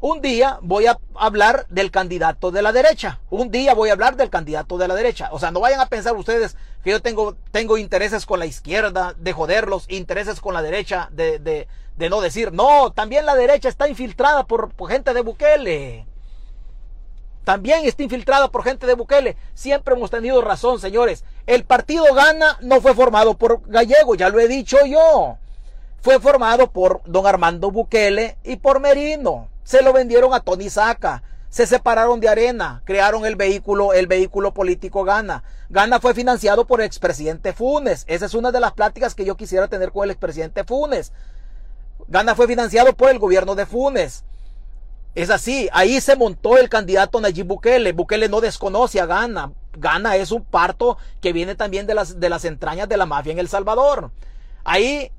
Un 0.00 0.20
día 0.20 0.60
voy 0.62 0.86
a 0.86 0.96
hablar 1.16 1.66
del 1.70 1.90
candidato 1.90 2.52
de 2.52 2.62
la 2.62 2.70
derecha. 2.70 3.18
Un 3.30 3.50
día 3.50 3.74
voy 3.74 3.88
a 3.90 3.94
hablar 3.94 4.16
del 4.16 4.30
candidato 4.30 4.78
de 4.78 4.86
la 4.86 4.94
derecha. 4.94 5.28
O 5.32 5.40
sea, 5.40 5.50
no 5.50 5.58
vayan 5.58 5.80
a 5.80 5.86
pensar 5.86 6.14
ustedes 6.14 6.56
que 6.84 6.90
yo 6.90 7.02
tengo, 7.02 7.34
tengo 7.50 7.78
intereses 7.78 8.24
con 8.24 8.38
la 8.38 8.46
izquierda 8.46 9.16
de 9.18 9.32
joderlos, 9.32 9.86
intereses 9.88 10.40
con 10.40 10.54
la 10.54 10.62
derecha 10.62 11.08
de, 11.10 11.40
de, 11.40 11.66
de 11.96 12.10
no 12.10 12.20
decir. 12.20 12.52
No, 12.52 12.92
también 12.92 13.26
la 13.26 13.34
derecha 13.34 13.68
está 13.68 13.88
infiltrada 13.88 14.44
por, 14.44 14.70
por 14.70 14.88
gente 14.88 15.12
de 15.12 15.20
Bukele. 15.20 16.06
También 17.42 17.84
está 17.84 18.04
infiltrada 18.04 18.52
por 18.52 18.62
gente 18.62 18.86
de 18.86 18.94
Bukele. 18.94 19.36
Siempre 19.54 19.96
hemos 19.96 20.10
tenido 20.12 20.40
razón, 20.42 20.78
señores. 20.78 21.24
El 21.46 21.64
partido 21.64 22.04
Gana 22.14 22.56
no 22.60 22.80
fue 22.80 22.94
formado 22.94 23.36
por 23.36 23.68
Gallego, 23.68 24.14
ya 24.14 24.28
lo 24.28 24.38
he 24.38 24.46
dicho 24.46 24.76
yo. 24.86 25.38
Fue 26.02 26.20
formado 26.20 26.70
por 26.70 27.00
don 27.04 27.26
Armando 27.26 27.72
Bukele 27.72 28.36
y 28.44 28.56
por 28.56 28.78
Merino 28.78 29.48
se 29.68 29.82
lo 29.82 29.92
vendieron 29.92 30.32
a 30.32 30.40
Tony 30.40 30.70
Saca. 30.70 31.22
Se 31.50 31.66
separaron 31.66 32.20
de 32.20 32.28
Arena, 32.30 32.80
crearon 32.86 33.26
el 33.26 33.36
vehículo, 33.36 33.92
el 33.92 34.06
vehículo 34.06 34.54
político 34.54 35.04
Gana. 35.04 35.44
Gana 35.68 36.00
fue 36.00 36.14
financiado 36.14 36.66
por 36.66 36.80
el 36.80 36.86
expresidente 36.86 37.52
Funes. 37.52 38.04
Esa 38.06 38.24
es 38.24 38.32
una 38.32 38.50
de 38.50 38.60
las 38.60 38.72
pláticas 38.72 39.14
que 39.14 39.26
yo 39.26 39.36
quisiera 39.36 39.68
tener 39.68 39.92
con 39.92 40.04
el 40.04 40.10
expresidente 40.10 40.64
Funes. 40.64 41.12
Gana 42.06 42.34
fue 42.34 42.46
financiado 42.46 42.94
por 42.94 43.10
el 43.10 43.18
gobierno 43.18 43.54
de 43.54 43.66
Funes. 43.66 44.24
Es 45.14 45.28
así, 45.28 45.68
ahí 45.74 46.00
se 46.00 46.16
montó 46.16 46.56
el 46.56 46.70
candidato 46.70 47.20
Nayib 47.20 47.46
Bukele. 47.46 47.92
Bukele 47.92 48.30
no 48.30 48.40
desconoce 48.40 49.02
a 49.02 49.06
Gana. 49.06 49.52
Gana 49.74 50.16
es 50.16 50.32
un 50.32 50.44
parto 50.44 50.96
que 51.20 51.34
viene 51.34 51.56
también 51.56 51.86
de 51.86 51.92
las, 51.92 52.18
de 52.18 52.30
las 52.30 52.46
entrañas 52.46 52.88
de 52.88 52.96
la 52.96 53.04
mafia 53.04 53.32
en 53.32 53.38
El 53.38 53.48
Salvador. 53.48 54.12
Ahí 54.64 55.12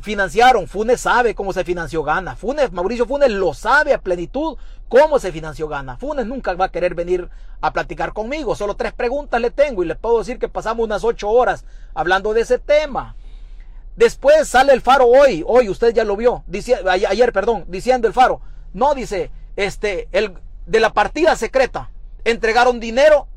financiaron. 0.00 0.66
Funes 0.66 1.00
sabe 1.00 1.34
cómo 1.34 1.52
se 1.52 1.64
financió 1.64 2.02
Gana. 2.02 2.36
Funes, 2.36 2.72
Mauricio 2.72 3.06
Funes 3.06 3.30
lo 3.30 3.54
sabe 3.54 3.92
a 3.92 4.00
plenitud 4.00 4.56
cómo 4.88 5.18
se 5.18 5.32
financió 5.32 5.68
Gana. 5.68 5.96
Funes 5.96 6.26
nunca 6.26 6.54
va 6.54 6.66
a 6.66 6.70
querer 6.70 6.94
venir 6.94 7.28
a 7.60 7.72
platicar 7.72 8.12
conmigo. 8.12 8.54
Solo 8.54 8.76
tres 8.76 8.92
preguntas 8.92 9.40
le 9.40 9.50
tengo 9.50 9.82
y 9.82 9.86
le 9.86 9.96
puedo 9.96 10.18
decir 10.18 10.38
que 10.38 10.48
pasamos 10.48 10.84
unas 10.84 11.04
ocho 11.04 11.30
horas 11.30 11.64
hablando 11.94 12.32
de 12.34 12.42
ese 12.42 12.58
tema. 12.58 13.16
Después 13.96 14.48
sale 14.48 14.72
el 14.72 14.80
faro 14.80 15.06
hoy, 15.06 15.44
hoy 15.46 15.68
usted 15.68 15.94
ya 15.94 16.02
lo 16.02 16.16
vio, 16.16 16.42
ayer, 16.88 17.32
perdón, 17.32 17.64
diciendo 17.68 18.08
el 18.08 18.14
faro. 18.14 18.40
No, 18.72 18.92
dice, 18.92 19.30
este, 19.54 20.08
el, 20.10 20.34
de 20.66 20.80
la 20.80 20.92
partida 20.92 21.36
secreta, 21.36 21.90
entregaron 22.24 22.80
dinero 22.80 23.28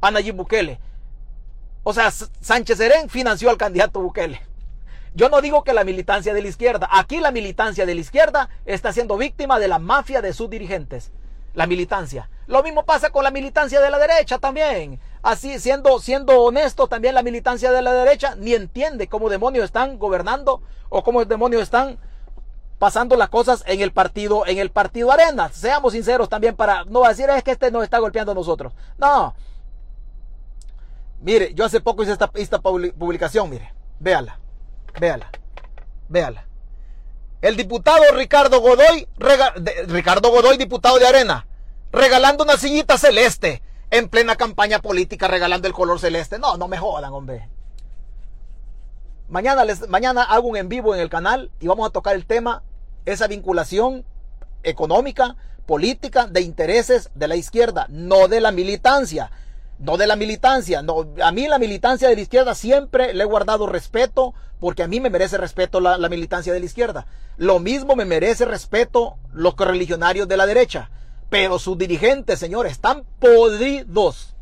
a 0.00 0.10
Nayib 0.10 0.36
Bukele. 0.36 0.80
O 1.82 1.92
sea, 1.92 2.10
Sánchez 2.10 2.78
Serén 2.78 3.10
financió 3.10 3.50
al 3.50 3.58
candidato 3.58 4.00
Bukele. 4.00 4.40
Yo 5.16 5.30
no 5.30 5.40
digo 5.40 5.64
que 5.64 5.72
la 5.72 5.82
militancia 5.82 6.34
de 6.34 6.42
la 6.42 6.48
izquierda, 6.48 6.90
aquí 6.92 7.20
la 7.20 7.30
militancia 7.30 7.86
de 7.86 7.94
la 7.94 8.02
izquierda 8.02 8.50
está 8.66 8.92
siendo 8.92 9.16
víctima 9.16 9.58
de 9.58 9.66
la 9.66 9.78
mafia 9.78 10.20
de 10.20 10.34
sus 10.34 10.50
dirigentes. 10.50 11.10
La 11.54 11.66
militancia. 11.66 12.28
Lo 12.46 12.62
mismo 12.62 12.84
pasa 12.84 13.08
con 13.08 13.24
la 13.24 13.30
militancia 13.30 13.80
de 13.80 13.88
la 13.88 13.98
derecha 13.98 14.38
también. 14.38 15.00
Así, 15.22 15.58
siendo, 15.58 16.00
siendo 16.00 16.42
honesto, 16.42 16.86
también 16.86 17.14
la 17.14 17.22
militancia 17.22 17.72
de 17.72 17.80
la 17.80 17.94
derecha 17.94 18.34
ni 18.36 18.52
entiende 18.52 19.08
cómo 19.08 19.30
demonios 19.30 19.64
están 19.64 19.98
gobernando 19.98 20.60
o 20.90 21.02
cómo 21.02 21.24
demonios 21.24 21.62
están 21.62 21.98
pasando 22.78 23.16
las 23.16 23.30
cosas 23.30 23.64
en 23.66 23.80
el 23.80 23.92
partido, 23.92 24.46
en 24.46 24.58
el 24.58 24.70
partido 24.70 25.10
Arena. 25.10 25.48
Seamos 25.48 25.94
sinceros 25.94 26.28
también 26.28 26.56
para 26.56 26.84
no 26.84 27.04
decir 27.04 27.30
es 27.30 27.42
que 27.42 27.52
este 27.52 27.70
nos 27.70 27.84
está 27.84 28.00
golpeando 28.00 28.32
a 28.32 28.34
nosotros. 28.34 28.74
No. 28.98 29.34
Mire, 31.22 31.54
yo 31.54 31.64
hace 31.64 31.80
poco 31.80 32.02
hice 32.02 32.12
esta, 32.12 32.30
esta 32.34 32.60
publicación, 32.60 33.48
mire, 33.48 33.72
véala, 33.98 34.38
véala, 35.00 35.30
véala. 36.08 36.46
El 37.42 37.56
diputado 37.56 38.02
Ricardo 38.14 38.60
Godoy, 38.60 39.06
Ricardo 39.86 40.30
Godoy, 40.30 40.56
diputado 40.56 40.98
de 40.98 41.06
Arena, 41.06 41.46
regalando 41.92 42.44
una 42.44 42.56
sillita 42.56 42.98
celeste 42.98 43.62
en 43.90 44.08
plena 44.08 44.36
campaña 44.36 44.80
política, 44.80 45.28
regalando 45.28 45.68
el 45.68 45.74
color 45.74 46.00
celeste. 46.00 46.38
No, 46.38 46.56
no 46.56 46.66
me 46.66 46.78
jodan, 46.78 47.12
hombre. 47.12 47.48
Mañana, 49.28 49.64
les, 49.64 49.88
mañana 49.88 50.22
hago 50.22 50.48
un 50.48 50.56
en 50.56 50.68
vivo 50.68 50.94
en 50.94 51.00
el 51.00 51.10
canal 51.10 51.50
y 51.60 51.66
vamos 51.66 51.88
a 51.88 51.92
tocar 51.92 52.14
el 52.14 52.26
tema, 52.26 52.62
esa 53.04 53.26
vinculación 53.26 54.04
económica, 54.62 55.36
política, 55.66 56.26
de 56.26 56.40
intereses 56.40 57.10
de 57.14 57.28
la 57.28 57.36
izquierda, 57.36 57.86
no 57.90 58.28
de 58.28 58.40
la 58.40 58.52
militancia. 58.52 59.30
No 59.78 59.96
de 59.96 60.06
la 60.06 60.16
militancia. 60.16 60.82
No, 60.82 61.06
a 61.22 61.32
mí 61.32 61.48
la 61.48 61.58
militancia 61.58 62.08
de 62.08 62.14
la 62.14 62.20
izquierda 62.20 62.54
siempre 62.54 63.12
le 63.12 63.22
he 63.22 63.26
guardado 63.26 63.66
respeto 63.66 64.34
porque 64.60 64.82
a 64.82 64.88
mí 64.88 65.00
me 65.00 65.10
merece 65.10 65.36
respeto 65.36 65.80
la, 65.80 66.08
militancia 66.08 66.52
de 66.52 66.60
la 66.60 66.66
izquierda. 66.66 67.06
Lo 67.36 67.58
mismo 67.58 67.94
me 67.94 68.04
merece 68.04 68.44
respeto 68.44 69.18
los 69.32 69.54
correligionarios 69.54 70.28
de 70.28 70.36
la 70.36 70.46
derecha. 70.46 70.90
Pero 71.28 71.58
sus 71.58 71.76
dirigentes, 71.76 72.38
señores, 72.38 72.72
están 72.72 73.04
podridos. 73.18 74.34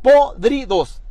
Podridos. 0.00 1.02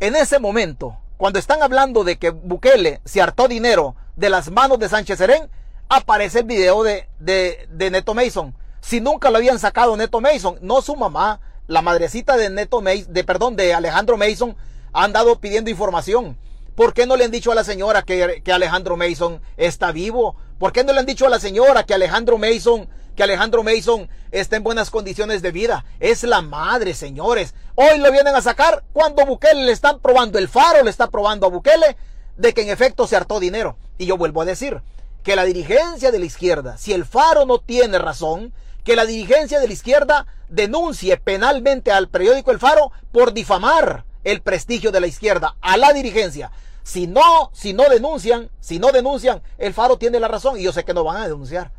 En 0.00 0.16
ese 0.16 0.38
momento, 0.38 0.98
cuando 1.16 1.38
están 1.38 1.62
hablando 1.62 2.04
de 2.04 2.18
que 2.18 2.30
Bukele 2.30 3.00
se 3.04 3.22
hartó 3.22 3.48
dinero 3.48 3.94
de 4.16 4.28
las 4.28 4.50
manos 4.50 4.78
de 4.78 4.88
Sánchez 4.88 5.18
Serén, 5.18 5.48
aparece 5.88 6.40
el 6.40 6.46
video 6.46 6.82
de, 6.82 7.08
de, 7.18 7.68
de 7.70 7.90
Neto 7.90 8.12
Mason. 8.12 8.54
Si 8.80 9.00
nunca 9.00 9.30
lo 9.30 9.38
habían 9.38 9.60
sacado 9.60 9.96
Neto 9.96 10.20
Mason, 10.20 10.58
no 10.60 10.82
su 10.82 10.96
mamá, 10.96 11.40
la 11.72 11.80
madrecita 11.80 12.36
de 12.36 12.50
Neto 12.50 12.82
de 12.82 13.24
perdón, 13.24 13.56
de 13.56 13.72
Alejandro 13.72 14.18
Mason, 14.18 14.56
han 14.92 15.04
andado 15.04 15.40
pidiendo 15.40 15.70
información. 15.70 16.36
¿Por 16.74 16.92
qué 16.92 17.06
no 17.06 17.16
le 17.16 17.24
han 17.24 17.30
dicho 17.30 17.50
a 17.50 17.54
la 17.54 17.64
señora 17.64 18.02
que, 18.02 18.42
que, 18.44 18.52
Alejandro 18.52 18.96
Mason 18.96 19.40
está 19.56 19.90
vivo? 19.90 20.36
¿Por 20.58 20.72
qué 20.72 20.84
no 20.84 20.92
le 20.92 21.00
han 21.00 21.06
dicho 21.06 21.26
a 21.26 21.30
la 21.30 21.40
señora 21.40 21.84
que 21.84 21.94
Alejandro 21.94 22.36
Mason, 22.36 22.88
que 23.16 23.22
Alejandro 23.22 23.62
Mason 23.62 24.08
está 24.32 24.56
en 24.56 24.64
buenas 24.64 24.90
condiciones 24.90 25.40
de 25.40 25.50
vida? 25.50 25.86
Es 25.98 26.24
la 26.24 26.42
madre, 26.42 26.92
señores. 26.92 27.54
Hoy 27.74 27.98
lo 27.98 28.12
vienen 28.12 28.34
a 28.34 28.42
sacar 28.42 28.84
cuando 28.92 29.24
Bukele 29.24 29.64
le 29.64 29.72
están 29.72 29.98
probando, 30.00 30.38
el 30.38 30.48
faro 30.48 30.82
le 30.82 30.90
está 30.90 31.08
probando 31.08 31.46
a 31.46 31.50
Bukele 31.50 31.96
de 32.36 32.52
que 32.52 32.62
en 32.62 32.68
efecto 32.68 33.06
se 33.06 33.16
hartó 33.16 33.40
dinero. 33.40 33.78
Y 33.96 34.04
yo 34.04 34.18
vuelvo 34.18 34.42
a 34.42 34.46
decir 34.46 34.82
que 35.22 35.36
la 35.36 35.44
dirigencia 35.44 36.10
de 36.10 36.18
la 36.18 36.26
izquierda, 36.26 36.76
si 36.76 36.92
el 36.92 37.06
faro 37.06 37.46
no 37.46 37.60
tiene 37.60 37.98
razón, 37.98 38.52
que 38.84 38.96
la 38.96 39.06
dirigencia 39.06 39.60
de 39.60 39.66
la 39.66 39.72
izquierda 39.72 40.26
denuncie 40.48 41.16
penalmente 41.16 41.92
al 41.92 42.08
periódico 42.08 42.50
El 42.50 42.58
Faro 42.58 42.92
por 43.10 43.32
difamar 43.32 44.04
el 44.24 44.42
prestigio 44.42 44.92
de 44.92 45.00
la 45.00 45.06
izquierda 45.06 45.56
a 45.60 45.76
la 45.76 45.92
dirigencia. 45.92 46.50
Si 46.82 47.06
no, 47.06 47.50
si 47.52 47.74
no 47.74 47.88
denuncian, 47.88 48.50
si 48.60 48.78
no 48.78 48.90
denuncian, 48.90 49.42
el 49.58 49.72
Faro 49.72 49.98
tiene 49.98 50.18
la 50.18 50.28
razón 50.28 50.58
y 50.58 50.64
yo 50.64 50.72
sé 50.72 50.84
que 50.84 50.94
no 50.94 51.04
van 51.04 51.18
a 51.18 51.28
denunciar. 51.28 51.70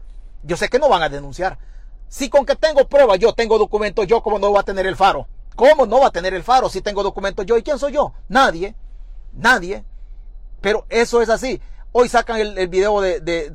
Yo 0.43 0.57
sé 0.57 0.69
que 0.69 0.79
no 0.79 0.89
van 0.89 1.03
a 1.03 1.09
denunciar. 1.09 1.57
Si 2.07 2.29
con 2.29 2.45
que 2.45 2.55
tengo 2.55 2.87
pruebas, 2.87 3.19
yo 3.19 3.33
tengo 3.33 3.57
documentos, 3.57 4.07
yo 4.07 4.21
cómo 4.21 4.39
no 4.39 4.51
va 4.51 4.61
a 4.61 4.63
tener 4.63 4.85
el 4.85 4.95
Faro. 4.95 5.27
¿Cómo 5.55 5.85
no 5.85 5.99
va 5.99 6.07
a 6.07 6.11
tener 6.11 6.33
el 6.33 6.43
Faro 6.43 6.69
si 6.69 6.81
tengo 6.81 7.03
documentos 7.03 7.45
yo? 7.45 7.57
¿Y 7.57 7.63
quién 7.63 7.79
soy 7.79 7.93
yo? 7.93 8.13
Nadie. 8.27 8.75
Nadie. 9.33 9.83
Pero 10.61 10.85
eso 10.89 11.21
es 11.21 11.29
así. 11.29 11.61
Hoy 11.91 12.09
sacan 12.09 12.39
el, 12.39 12.67
video 12.67 13.01
de, 13.01 13.19
de, 13.19 13.53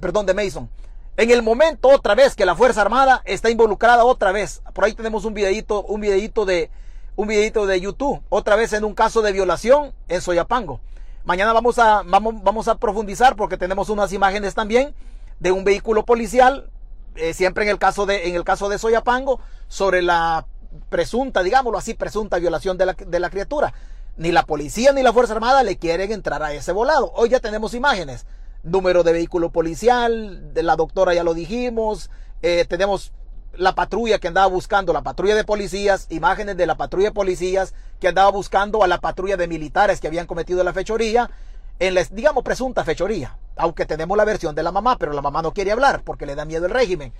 perdón, 0.00 0.26
de 0.26 0.34
Mason. 0.34 0.68
En 1.16 1.30
el 1.30 1.42
momento 1.42 1.90
otra 1.90 2.16
vez 2.16 2.34
que 2.34 2.44
la 2.44 2.56
Fuerza 2.56 2.80
Armada 2.80 3.22
está 3.24 3.48
involucrada 3.48 4.04
otra 4.04 4.32
vez. 4.32 4.62
Por 4.72 4.84
ahí 4.84 4.94
tenemos 4.94 5.24
un 5.24 5.32
videito, 5.32 5.84
un 5.84 6.00
videito 6.00 6.44
de, 6.44 6.70
un 7.14 7.28
videito 7.28 7.66
de 7.66 7.80
YouTube, 7.80 8.20
otra 8.30 8.56
vez 8.56 8.72
en 8.72 8.84
un 8.84 8.94
caso 8.94 9.22
de 9.22 9.30
violación 9.30 9.94
en 10.08 10.20
Soyapango. 10.20 10.80
Mañana 11.24 11.52
vamos 11.52 11.78
a, 11.78 12.02
vamos, 12.04 12.42
vamos 12.42 12.66
a 12.66 12.78
profundizar 12.78 13.36
porque 13.36 13.56
tenemos 13.56 13.90
unas 13.90 14.12
imágenes 14.12 14.54
también 14.54 14.92
de 15.38 15.52
un 15.52 15.62
vehículo 15.62 16.04
policial, 16.04 16.68
eh, 17.14 17.32
siempre 17.32 17.62
en 17.62 17.70
el 17.70 17.78
caso 17.78 18.06
de, 18.06 18.28
en 18.28 18.34
el 18.34 18.42
caso 18.42 18.68
de 18.68 18.78
Soyapango, 18.78 19.38
sobre 19.68 20.02
la 20.02 20.46
presunta, 20.88 21.44
digámoslo 21.44 21.78
así, 21.78 21.94
presunta 21.94 22.38
violación 22.38 22.76
de 22.76 22.86
la, 22.86 22.94
de 22.94 23.20
la 23.20 23.30
criatura. 23.30 23.72
Ni 24.16 24.32
la 24.32 24.44
policía 24.44 24.92
ni 24.92 25.04
la 25.04 25.12
Fuerza 25.12 25.34
Armada 25.34 25.62
le 25.62 25.76
quieren 25.76 26.10
entrar 26.10 26.42
a 26.42 26.52
ese 26.52 26.72
volado. 26.72 27.12
Hoy 27.14 27.28
ya 27.28 27.38
tenemos 27.38 27.72
imágenes. 27.72 28.26
Número 28.64 29.02
de 29.02 29.12
vehículo 29.12 29.52
policial, 29.52 30.52
de 30.54 30.62
la 30.62 30.74
doctora 30.74 31.14
ya 31.14 31.22
lo 31.22 31.34
dijimos, 31.34 32.10
eh, 32.42 32.64
tenemos 32.66 33.12
la 33.52 33.74
patrulla 33.74 34.18
que 34.18 34.28
andaba 34.28 34.46
buscando, 34.46 34.92
la 34.92 35.02
patrulla 35.02 35.34
de 35.34 35.44
policías, 35.44 36.06
imágenes 36.10 36.56
de 36.56 36.66
la 36.66 36.76
patrulla 36.76 37.08
de 37.08 37.14
policías 37.14 37.74
que 38.00 38.08
andaba 38.08 38.30
buscando 38.30 38.82
a 38.82 38.88
la 38.88 39.00
patrulla 39.00 39.36
de 39.36 39.46
militares 39.46 40.00
que 40.00 40.08
habían 40.08 40.26
cometido 40.26 40.64
la 40.64 40.72
fechoría, 40.72 41.30
en 41.78 41.94
la, 41.94 42.02
digamos, 42.04 42.42
presunta 42.42 42.84
fechoría. 42.84 43.36
Aunque 43.56 43.86
tenemos 43.86 44.16
la 44.16 44.24
versión 44.24 44.54
de 44.54 44.62
la 44.62 44.72
mamá, 44.72 44.96
pero 44.98 45.12
la 45.12 45.22
mamá 45.22 45.42
no 45.42 45.52
quiere 45.52 45.72
hablar 45.72 46.02
porque 46.02 46.26
le 46.26 46.34
da 46.34 46.44
miedo 46.44 46.66
el 46.66 46.72
régimen. 46.72 47.12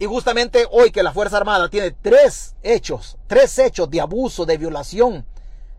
Y 0.00 0.06
justamente 0.06 0.66
hoy 0.70 0.90
que 0.90 1.02
la 1.02 1.12
Fuerza 1.12 1.36
Armada 1.36 1.68
tiene 1.68 1.92
tres 1.92 2.56
hechos, 2.62 3.16
tres 3.26 3.58
hechos 3.58 3.88
de 3.90 4.00
abuso, 4.00 4.46
de 4.46 4.56
violación 4.56 5.24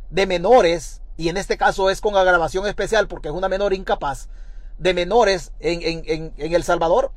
de 0.10 0.28
menores, 0.28 1.02
y 1.18 1.30
en 1.30 1.38
este 1.38 1.58
caso 1.58 1.90
es 1.90 2.02
con 2.02 2.16
agravación 2.16 2.66
especial 2.68 3.08
porque 3.08 3.30
es 3.30 3.34
una 3.34 3.50
menor 3.50 3.74
incapaz, 3.74 4.30
de 4.82 4.96
menores 4.96 5.52
en, 5.60 5.82
en, 5.84 6.34
en 6.36 6.54
El 6.54 6.64
Salvador, 6.64 7.12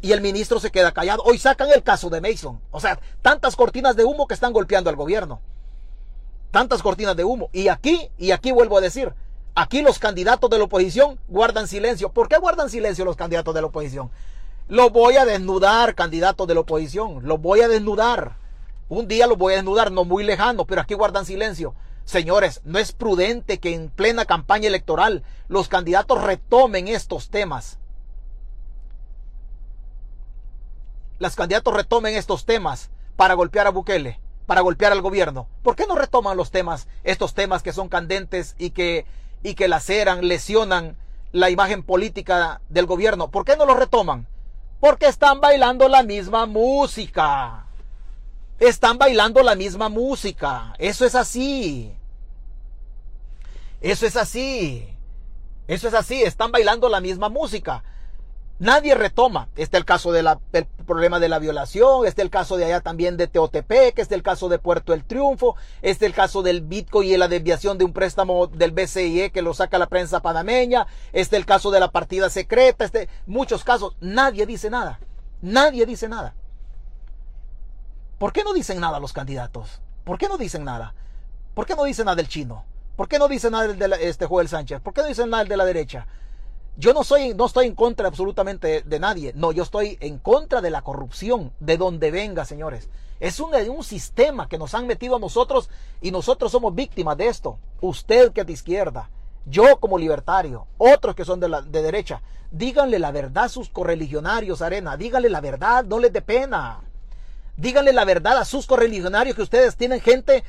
y 0.00 0.12
el 0.12 0.20
ministro 0.20 0.60
se 0.60 0.70
queda 0.70 0.92
callado. 0.92 1.22
Hoy 1.24 1.38
sacan 1.38 1.68
el 1.70 1.82
caso 1.82 2.10
de 2.10 2.20
Mason. 2.20 2.60
O 2.70 2.80
sea, 2.80 2.98
tantas 3.22 3.54
cortinas 3.54 3.94
de 3.94 4.04
humo 4.04 4.26
que 4.26 4.34
están 4.34 4.52
golpeando 4.52 4.88
al 4.90 4.96
gobierno. 4.96 5.40
Tantas 6.50 6.82
cortinas 6.82 7.16
de 7.16 7.24
humo. 7.24 7.50
Y 7.52 7.68
aquí, 7.68 8.10
y 8.18 8.32
aquí 8.32 8.50
vuelvo 8.50 8.78
a 8.78 8.80
decir, 8.80 9.14
aquí 9.54 9.80
los 9.80 10.00
candidatos 10.00 10.50
de 10.50 10.58
la 10.58 10.64
oposición 10.64 11.20
guardan 11.28 11.68
silencio. 11.68 12.10
¿Por 12.10 12.28
qué 12.28 12.38
guardan 12.38 12.68
silencio 12.68 13.04
los 13.04 13.16
candidatos 13.16 13.54
de 13.54 13.60
la 13.60 13.68
oposición? 13.68 14.10
Los 14.68 14.90
voy 14.90 15.16
a 15.16 15.24
desnudar, 15.24 15.94
candidatos 15.94 16.48
de 16.48 16.54
la 16.54 16.60
oposición. 16.60 17.20
Los 17.22 17.40
voy 17.40 17.60
a 17.60 17.68
desnudar. 17.68 18.36
Un 18.88 19.06
día 19.06 19.28
los 19.28 19.38
voy 19.38 19.52
a 19.52 19.56
desnudar, 19.56 19.92
no 19.92 20.04
muy 20.04 20.24
lejano, 20.24 20.66
pero 20.66 20.80
aquí 20.80 20.94
guardan 20.94 21.26
silencio. 21.26 21.74
Señores, 22.04 22.60
no 22.64 22.78
es 22.78 22.92
prudente 22.92 23.58
que 23.58 23.74
en 23.74 23.88
plena 23.88 24.24
campaña 24.24 24.68
electoral 24.68 25.22
los 25.48 25.68
candidatos 25.68 26.22
retomen 26.22 26.88
estos 26.88 27.30
temas 27.30 27.78
los 31.22 31.36
candidatos 31.36 31.72
retomen 31.72 32.16
estos 32.16 32.44
temas 32.44 32.90
para 33.16 33.34
golpear 33.34 33.68
a 33.68 33.70
Bukele, 33.70 34.18
para 34.44 34.60
golpear 34.60 34.90
al 34.90 35.00
gobierno? 35.00 35.46
¿Por 35.62 35.76
qué 35.76 35.86
no 35.86 35.94
retoman 35.94 36.36
los 36.36 36.50
temas, 36.50 36.88
estos 37.04 37.32
temas 37.32 37.62
que 37.62 37.72
son 37.72 37.88
candentes 37.88 38.56
y 38.58 38.70
que, 38.70 39.06
y 39.42 39.54
que 39.54 39.68
laceran, 39.68 40.26
lesionan 40.26 40.96
la 41.30 41.48
imagen 41.48 41.84
política 41.84 42.60
del 42.68 42.86
gobierno? 42.86 43.30
¿Por 43.30 43.44
qué 43.44 43.56
no 43.56 43.66
los 43.66 43.78
retoman? 43.78 44.26
Porque 44.80 45.06
están 45.06 45.40
bailando 45.40 45.88
la 45.88 46.02
misma 46.02 46.46
música. 46.46 47.66
Están 48.62 48.96
bailando 48.96 49.42
la 49.42 49.56
misma 49.56 49.88
música. 49.88 50.72
Eso 50.78 51.04
es 51.04 51.16
así. 51.16 51.92
Eso 53.80 54.06
es 54.06 54.16
así. 54.16 54.86
Eso 55.66 55.88
es 55.88 55.94
así. 55.94 56.22
Están 56.22 56.52
bailando 56.52 56.88
la 56.88 57.00
misma 57.00 57.28
música. 57.28 57.82
Nadie 58.60 58.94
retoma. 58.94 59.48
Está 59.56 59.78
el 59.78 59.84
caso 59.84 60.12
del 60.12 60.28
problema 60.86 61.18
de 61.18 61.28
la 61.28 61.40
violación, 61.40 62.06
está 62.06 62.22
el 62.22 62.30
caso 62.30 62.56
de 62.56 62.66
allá 62.66 62.80
también 62.80 63.16
de 63.16 63.26
Teotepec, 63.26 63.98
está 63.98 64.14
el 64.14 64.22
caso 64.22 64.48
de 64.48 64.60
Puerto 64.60 64.94
El 64.94 65.02
Triunfo, 65.02 65.56
está 65.80 66.06
el 66.06 66.14
caso 66.14 66.42
del 66.42 66.60
Bitcoin 66.60 67.08
y 67.08 67.16
la 67.16 67.26
desviación 67.26 67.78
de 67.78 67.84
un 67.84 67.92
préstamo 67.92 68.46
del 68.46 68.70
BCIE 68.70 69.32
que 69.32 69.42
lo 69.42 69.54
saca 69.54 69.76
la 69.76 69.88
prensa 69.88 70.20
panameña, 70.20 70.86
está 71.12 71.36
el 71.36 71.46
caso 71.46 71.72
de 71.72 71.80
la 71.80 71.90
partida 71.90 72.30
secreta, 72.30 72.84
este, 72.84 73.08
muchos 73.26 73.64
casos. 73.64 73.96
Nadie 74.00 74.46
dice 74.46 74.70
nada. 74.70 75.00
Nadie 75.40 75.84
dice 75.84 76.08
nada. 76.08 76.36
¿Por 78.22 78.32
qué 78.32 78.44
no 78.44 78.52
dicen 78.52 78.78
nada 78.78 79.00
los 79.00 79.12
candidatos? 79.12 79.80
¿Por 80.04 80.16
qué 80.16 80.28
no 80.28 80.38
dicen 80.38 80.62
nada? 80.62 80.94
¿Por 81.54 81.66
qué 81.66 81.74
no 81.74 81.82
dicen 81.82 82.04
nada 82.04 82.14
del 82.14 82.28
chino? 82.28 82.64
¿Por 82.94 83.08
qué 83.08 83.18
no 83.18 83.26
dicen 83.26 83.50
nada 83.50 83.66
de 83.66 84.08
este 84.08 84.26
Joel 84.26 84.46
Sánchez? 84.46 84.80
¿Por 84.80 84.94
qué 84.94 85.02
no 85.02 85.08
dicen 85.08 85.28
nada 85.28 85.42
de 85.42 85.56
la 85.56 85.64
derecha? 85.64 86.06
Yo 86.76 86.94
no, 86.94 87.02
soy, 87.02 87.34
no 87.34 87.46
estoy 87.46 87.66
en 87.66 87.74
contra 87.74 88.06
absolutamente 88.06 88.82
de 88.82 89.00
nadie. 89.00 89.32
No, 89.34 89.50
yo 89.50 89.64
estoy 89.64 89.98
en 90.00 90.18
contra 90.18 90.60
de 90.60 90.70
la 90.70 90.82
corrupción, 90.82 91.50
de 91.58 91.76
donde 91.76 92.12
venga, 92.12 92.44
señores. 92.44 92.90
Es 93.18 93.40
un, 93.40 93.56
un 93.56 93.82
sistema 93.82 94.48
que 94.48 94.56
nos 94.56 94.72
han 94.74 94.86
metido 94.86 95.16
a 95.16 95.18
nosotros 95.18 95.68
y 96.00 96.12
nosotros 96.12 96.52
somos 96.52 96.76
víctimas 96.76 97.16
de 97.16 97.26
esto. 97.26 97.58
Usted 97.80 98.30
que 98.30 98.42
es 98.42 98.46
de 98.46 98.52
izquierda, 98.52 99.10
yo 99.46 99.80
como 99.80 99.98
libertario, 99.98 100.68
otros 100.78 101.16
que 101.16 101.24
son 101.24 101.40
de, 101.40 101.48
la, 101.48 101.60
de 101.60 101.82
derecha, 101.82 102.22
díganle 102.52 103.00
la 103.00 103.10
verdad 103.10 103.46
a 103.46 103.48
sus 103.48 103.68
correligionarios, 103.68 104.62
Arena, 104.62 104.96
díganle 104.96 105.28
la 105.28 105.40
verdad, 105.40 105.84
no 105.84 105.98
les 105.98 106.12
dé 106.12 106.22
pena. 106.22 106.82
Díganle 107.62 107.92
la 107.92 108.04
verdad 108.04 108.38
a 108.38 108.44
sus 108.44 108.66
correligionarios 108.66 109.36
que 109.36 109.42
ustedes 109.42 109.76
tienen 109.76 110.00
gente 110.00 110.42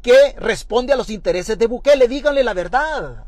que 0.00 0.34
responde 0.38 0.94
a 0.94 0.96
los 0.96 1.10
intereses 1.10 1.58
de 1.58 1.66
Bukele. 1.66 2.08
Díganle 2.08 2.42
la 2.42 2.54
verdad. 2.54 3.26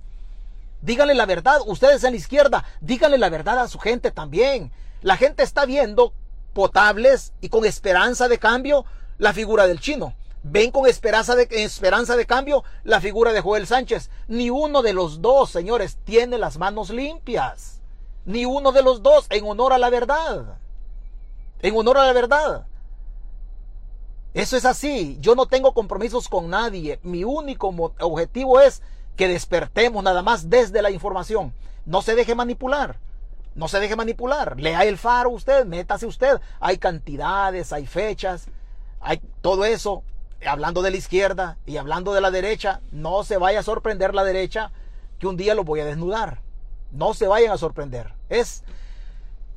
Díganle 0.81 1.13
la 1.13 1.27
verdad. 1.27 1.61
Ustedes 1.67 2.03
en 2.05 2.13
la 2.13 2.17
izquierda, 2.17 2.65
díganle 2.81 3.19
la 3.19 3.29
verdad 3.29 3.59
a 3.59 3.69
su 3.69 3.79
gente 3.79 4.13
también. 4.13 4.73
La 5.03 5.19
gente 5.19 5.43
está 5.43 5.67
viendo 5.67 6.15
potables 6.55 7.35
y 7.43 7.51
con 7.51 7.67
esperanza 7.67 8.29
de 8.29 8.39
cambio 8.39 8.87
la 9.19 9.35
figura 9.35 9.67
del 9.67 9.79
chino. 9.79 10.15
Ven 10.43 10.71
con 10.71 10.89
esperanza 10.89 11.37
de, 11.37 11.47
esperanza 11.51 12.17
de 12.17 12.25
cambio 12.25 12.65
la 12.83 13.03
figura 13.03 13.35
de 13.35 13.43
Joel 13.43 13.67
Sánchez. 13.67 14.09
Ni 14.27 14.49
uno 14.49 14.81
de 14.81 14.95
los 14.95 15.21
dos, 15.21 15.51
señores, 15.51 15.99
tiene 16.05 16.39
las 16.39 16.57
manos 16.57 16.89
limpias. 16.89 17.83
Ni 18.25 18.47
uno 18.47 18.73
de 18.73 18.83
los 18.83 19.03
dos 19.03 19.27
en 19.29 19.45
honor 19.45 19.75
a 19.75 19.79
la 19.79 19.91
verdad. 19.91 20.57
En 21.61 21.77
honor 21.77 21.99
a 21.99 22.07
la 22.07 22.15
verdad. 22.15 22.67
Eso 24.35 24.57
es 24.57 24.65
así. 24.65 25.19
Yo 25.21 25.35
no 25.35 25.47
tengo 25.47 25.73
compromisos 25.75 26.29
con 26.29 26.49
nadie. 26.49 26.99
Mi 27.03 27.25
único 27.25 27.69
objetivo 28.01 28.61
es 28.61 28.83
que 29.17 29.29
despertemos 29.29 30.03
nada 30.03 30.23
más 30.23 30.49
desde 30.49 30.83
la 30.83 30.91
información. 30.91 31.53
No 31.85 32.03
se 32.03 32.15
deje 32.15 32.35
manipular. 32.35 32.99
No 33.55 33.69
se 33.69 33.81
deje 33.81 33.97
manipular. 33.97 34.59
Lea 34.59 34.85
el 34.85 34.97
faro 34.97 35.31
usted, 35.31 35.67
métase 35.67 36.07
usted. 36.07 36.41
Hay 36.61 36.79
cantidades, 36.79 37.73
hay 37.73 37.87
fechas, 37.87 38.47
hay 39.01 39.21
todo 39.43 39.65
eso. 39.65 40.03
Hablando 40.47 40.83
de 40.83 40.91
la 40.91 40.97
izquierda 40.97 41.59
y 41.67 41.77
hablando 41.77 42.15
de 42.15 42.21
la 42.21 42.31
derecha, 42.31 42.81
no 42.91 43.23
se 43.25 43.37
vaya 43.37 43.61
a 43.61 43.63
sorprender 43.63 44.15
la 44.15 44.25
derecha 44.25 44.73
que 45.19 45.27
un 45.27 45.37
día 45.37 45.55
lo 45.55 45.63
voy 45.63 45.81
a 45.81 45.85
desnudar. 45.85 46.41
No 46.91 47.15
se 47.15 47.29
vayan 47.29 47.53
a 47.53 47.59
sorprender. 47.59 48.15
Es, 48.29 48.65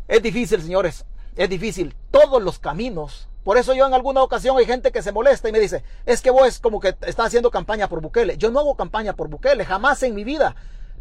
es 0.07 0.21
difícil, 0.21 0.61
señores. 0.61 1.05
Es 1.35 1.49
difícil. 1.49 1.95
Todos 2.11 2.43
los 2.43 2.59
caminos. 2.59 3.29
Por 3.45 3.59
eso 3.59 3.75
yo 3.75 3.85
en 3.85 3.93
alguna 3.93 4.23
ocasión 4.23 4.57
hay 4.57 4.65
gente 4.65 4.91
que 4.91 5.03
se 5.03 5.11
molesta 5.11 5.47
y 5.47 5.51
me 5.51 5.59
dice, 5.59 5.83
es 6.07 6.23
que 6.23 6.31
vos 6.31 6.57
como 6.59 6.79
que 6.79 6.95
está 7.01 7.25
haciendo 7.25 7.51
campaña 7.51 7.87
por 7.87 8.01
Bukele. 8.01 8.39
Yo 8.39 8.49
no 8.49 8.59
hago 8.59 8.73
campaña 8.75 9.13
por 9.13 9.29
Bukele, 9.29 9.63
jamás 9.65 10.01
en 10.01 10.15
mi 10.15 10.23
vida. 10.23 10.55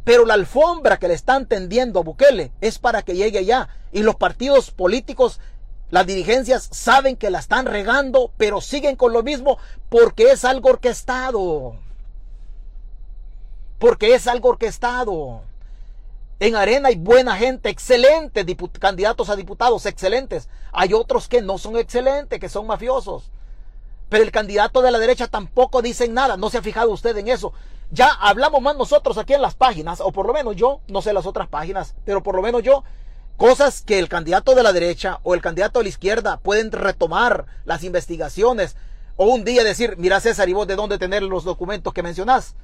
Pero 0.04 0.26
la 0.26 0.34
alfombra 0.34 0.98
que 0.98 1.08
le 1.08 1.14
están 1.14 1.46
tendiendo 1.46 2.00
a 2.00 2.02
Bukele 2.02 2.52
es 2.60 2.78
para 2.78 3.00
que 3.00 3.16
llegue 3.16 3.38
allá. 3.38 3.70
Y 3.92 4.02
los 4.02 4.16
partidos 4.16 4.70
políticos, 4.70 5.40
las 5.88 6.06
dirigencias 6.06 6.68
saben 6.70 7.16
que 7.16 7.30
la 7.30 7.38
están 7.38 7.64
regando, 7.64 8.30
pero 8.36 8.60
siguen 8.60 8.96
con 8.96 9.14
lo 9.14 9.22
mismo 9.22 9.56
porque 9.88 10.30
es 10.30 10.44
algo 10.44 10.68
orquestado. 10.68 11.76
Porque 13.78 14.14
es 14.14 14.26
algo 14.26 14.50
orquestado. 14.50 15.40
En 16.44 16.56
Arena 16.56 16.90
hay 16.90 16.96
buena 16.96 17.36
gente, 17.36 17.70
excelentes 17.70 18.44
candidatos 18.78 19.30
a 19.30 19.34
diputados, 19.34 19.86
excelentes. 19.86 20.50
Hay 20.72 20.92
otros 20.92 21.26
que 21.26 21.40
no 21.40 21.56
son 21.56 21.78
excelentes, 21.78 22.38
que 22.38 22.50
son 22.50 22.66
mafiosos. 22.66 23.30
Pero 24.10 24.22
el 24.22 24.30
candidato 24.30 24.82
de 24.82 24.90
la 24.90 24.98
derecha 24.98 25.26
tampoco 25.26 25.80
dice 25.80 26.06
nada. 26.06 26.36
No 26.36 26.50
se 26.50 26.58
ha 26.58 26.62
fijado 26.62 26.90
usted 26.90 27.16
en 27.16 27.28
eso. 27.28 27.54
Ya 27.90 28.08
hablamos 28.08 28.60
más 28.60 28.76
nosotros 28.76 29.16
aquí 29.16 29.32
en 29.32 29.40
las 29.40 29.54
páginas, 29.54 30.02
o 30.02 30.12
por 30.12 30.26
lo 30.26 30.34
menos 30.34 30.54
yo, 30.54 30.82
no 30.86 31.00
sé 31.00 31.14
las 31.14 31.24
otras 31.24 31.48
páginas, 31.48 31.94
pero 32.04 32.22
por 32.22 32.34
lo 32.34 32.42
menos 32.42 32.62
yo, 32.62 32.84
cosas 33.38 33.80
que 33.80 33.98
el 33.98 34.10
candidato 34.10 34.54
de 34.54 34.64
la 34.64 34.74
derecha 34.74 35.20
o 35.22 35.32
el 35.32 35.40
candidato 35.40 35.78
de 35.78 35.84
la 35.84 35.88
izquierda 35.88 36.36
pueden 36.36 36.72
retomar 36.72 37.46
las 37.64 37.84
investigaciones, 37.84 38.76
o 39.16 39.24
un 39.24 39.44
día 39.44 39.64
decir, 39.64 39.94
mira 39.96 40.20
César, 40.20 40.46
¿y 40.50 40.52
vos 40.52 40.66
de 40.66 40.76
dónde 40.76 40.98
tener 40.98 41.22
los 41.22 41.44
documentos 41.44 41.94
que 41.94 42.02
mencionás? 42.02 42.54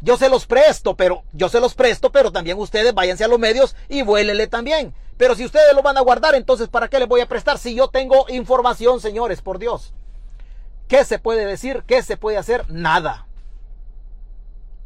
Yo 0.00 0.16
se 0.16 0.28
los 0.28 0.46
presto, 0.46 0.96
pero 0.96 1.24
yo 1.32 1.48
se 1.48 1.60
los 1.60 1.74
presto, 1.74 2.12
pero 2.12 2.30
también 2.30 2.58
ustedes 2.58 2.94
váyanse 2.94 3.24
a 3.24 3.28
los 3.28 3.38
medios 3.38 3.74
y 3.88 4.02
vuélele 4.02 4.46
también. 4.46 4.94
Pero 5.16 5.34
si 5.34 5.44
ustedes 5.44 5.74
lo 5.74 5.82
van 5.82 5.96
a 5.96 6.02
guardar, 6.02 6.34
entonces 6.36 6.68
¿para 6.68 6.88
qué 6.88 7.00
les 7.00 7.08
voy 7.08 7.20
a 7.20 7.28
prestar 7.28 7.58
si 7.58 7.74
yo 7.74 7.88
tengo 7.88 8.26
información, 8.28 9.00
señores, 9.00 9.42
por 9.42 9.58
Dios? 9.58 9.92
¿Qué 10.86 11.04
se 11.04 11.18
puede 11.18 11.44
decir? 11.44 11.82
¿Qué 11.86 12.02
se 12.02 12.16
puede 12.16 12.38
hacer? 12.38 12.64
Nada. 12.70 13.26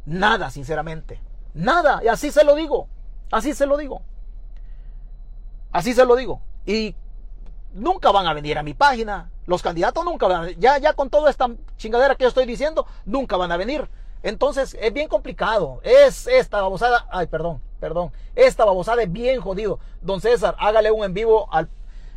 Nada, 0.05 0.49
sinceramente. 0.49 1.21
Nada. 1.53 2.01
Y 2.03 2.07
así 2.07 2.31
se 2.31 2.43
lo 2.43 2.55
digo. 2.55 2.87
Así 3.31 3.53
se 3.53 3.65
lo 3.65 3.77
digo. 3.77 4.01
Así 5.71 5.93
se 5.93 6.05
lo 6.05 6.15
digo. 6.15 6.41
Y 6.65 6.95
nunca 7.73 8.11
van 8.11 8.27
a 8.27 8.33
venir 8.33 8.57
a 8.57 8.63
mi 8.63 8.73
página. 8.73 9.29
Los 9.45 9.61
candidatos 9.61 10.03
nunca 10.03 10.27
van 10.27 10.43
a. 10.43 10.51
Ya, 10.51 10.77
ya 10.77 10.93
con 10.93 11.09
toda 11.09 11.29
esta 11.29 11.49
chingadera 11.77 12.15
que 12.15 12.23
yo 12.23 12.29
estoy 12.29 12.45
diciendo, 12.45 12.85
nunca 13.05 13.37
van 13.37 13.51
a 13.51 13.57
venir. 13.57 13.87
Entonces 14.23 14.75
es 14.79 14.93
bien 14.93 15.09
complicado. 15.09 15.81
Es 15.83 16.27
esta 16.27 16.61
babosada. 16.61 17.05
Ay, 17.11 17.27
perdón, 17.27 17.61
perdón. 17.79 18.11
Esta 18.35 18.65
babosada 18.65 19.03
es 19.03 19.11
bien 19.11 19.41
jodido. 19.41 19.79
Don 20.01 20.21
César, 20.21 20.55
hágale 20.59 20.91
un 20.91 21.03
en 21.03 21.13
vivo 21.13 21.47
al, 21.51 21.69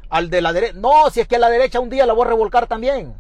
al 0.09 0.31
de 0.31 0.41
la 0.41 0.53
derecha. 0.53 0.75
No, 0.77 1.11
si 1.11 1.21
es 1.21 1.29
que 1.29 1.37
a 1.37 1.41
la 1.41 1.51
derecha 1.51 1.81
un 1.81 1.91
día 1.91 2.07
la 2.07 2.13
voy 2.13 2.25
a 2.25 2.29
revolcar 2.29 2.69
también. 2.69 3.15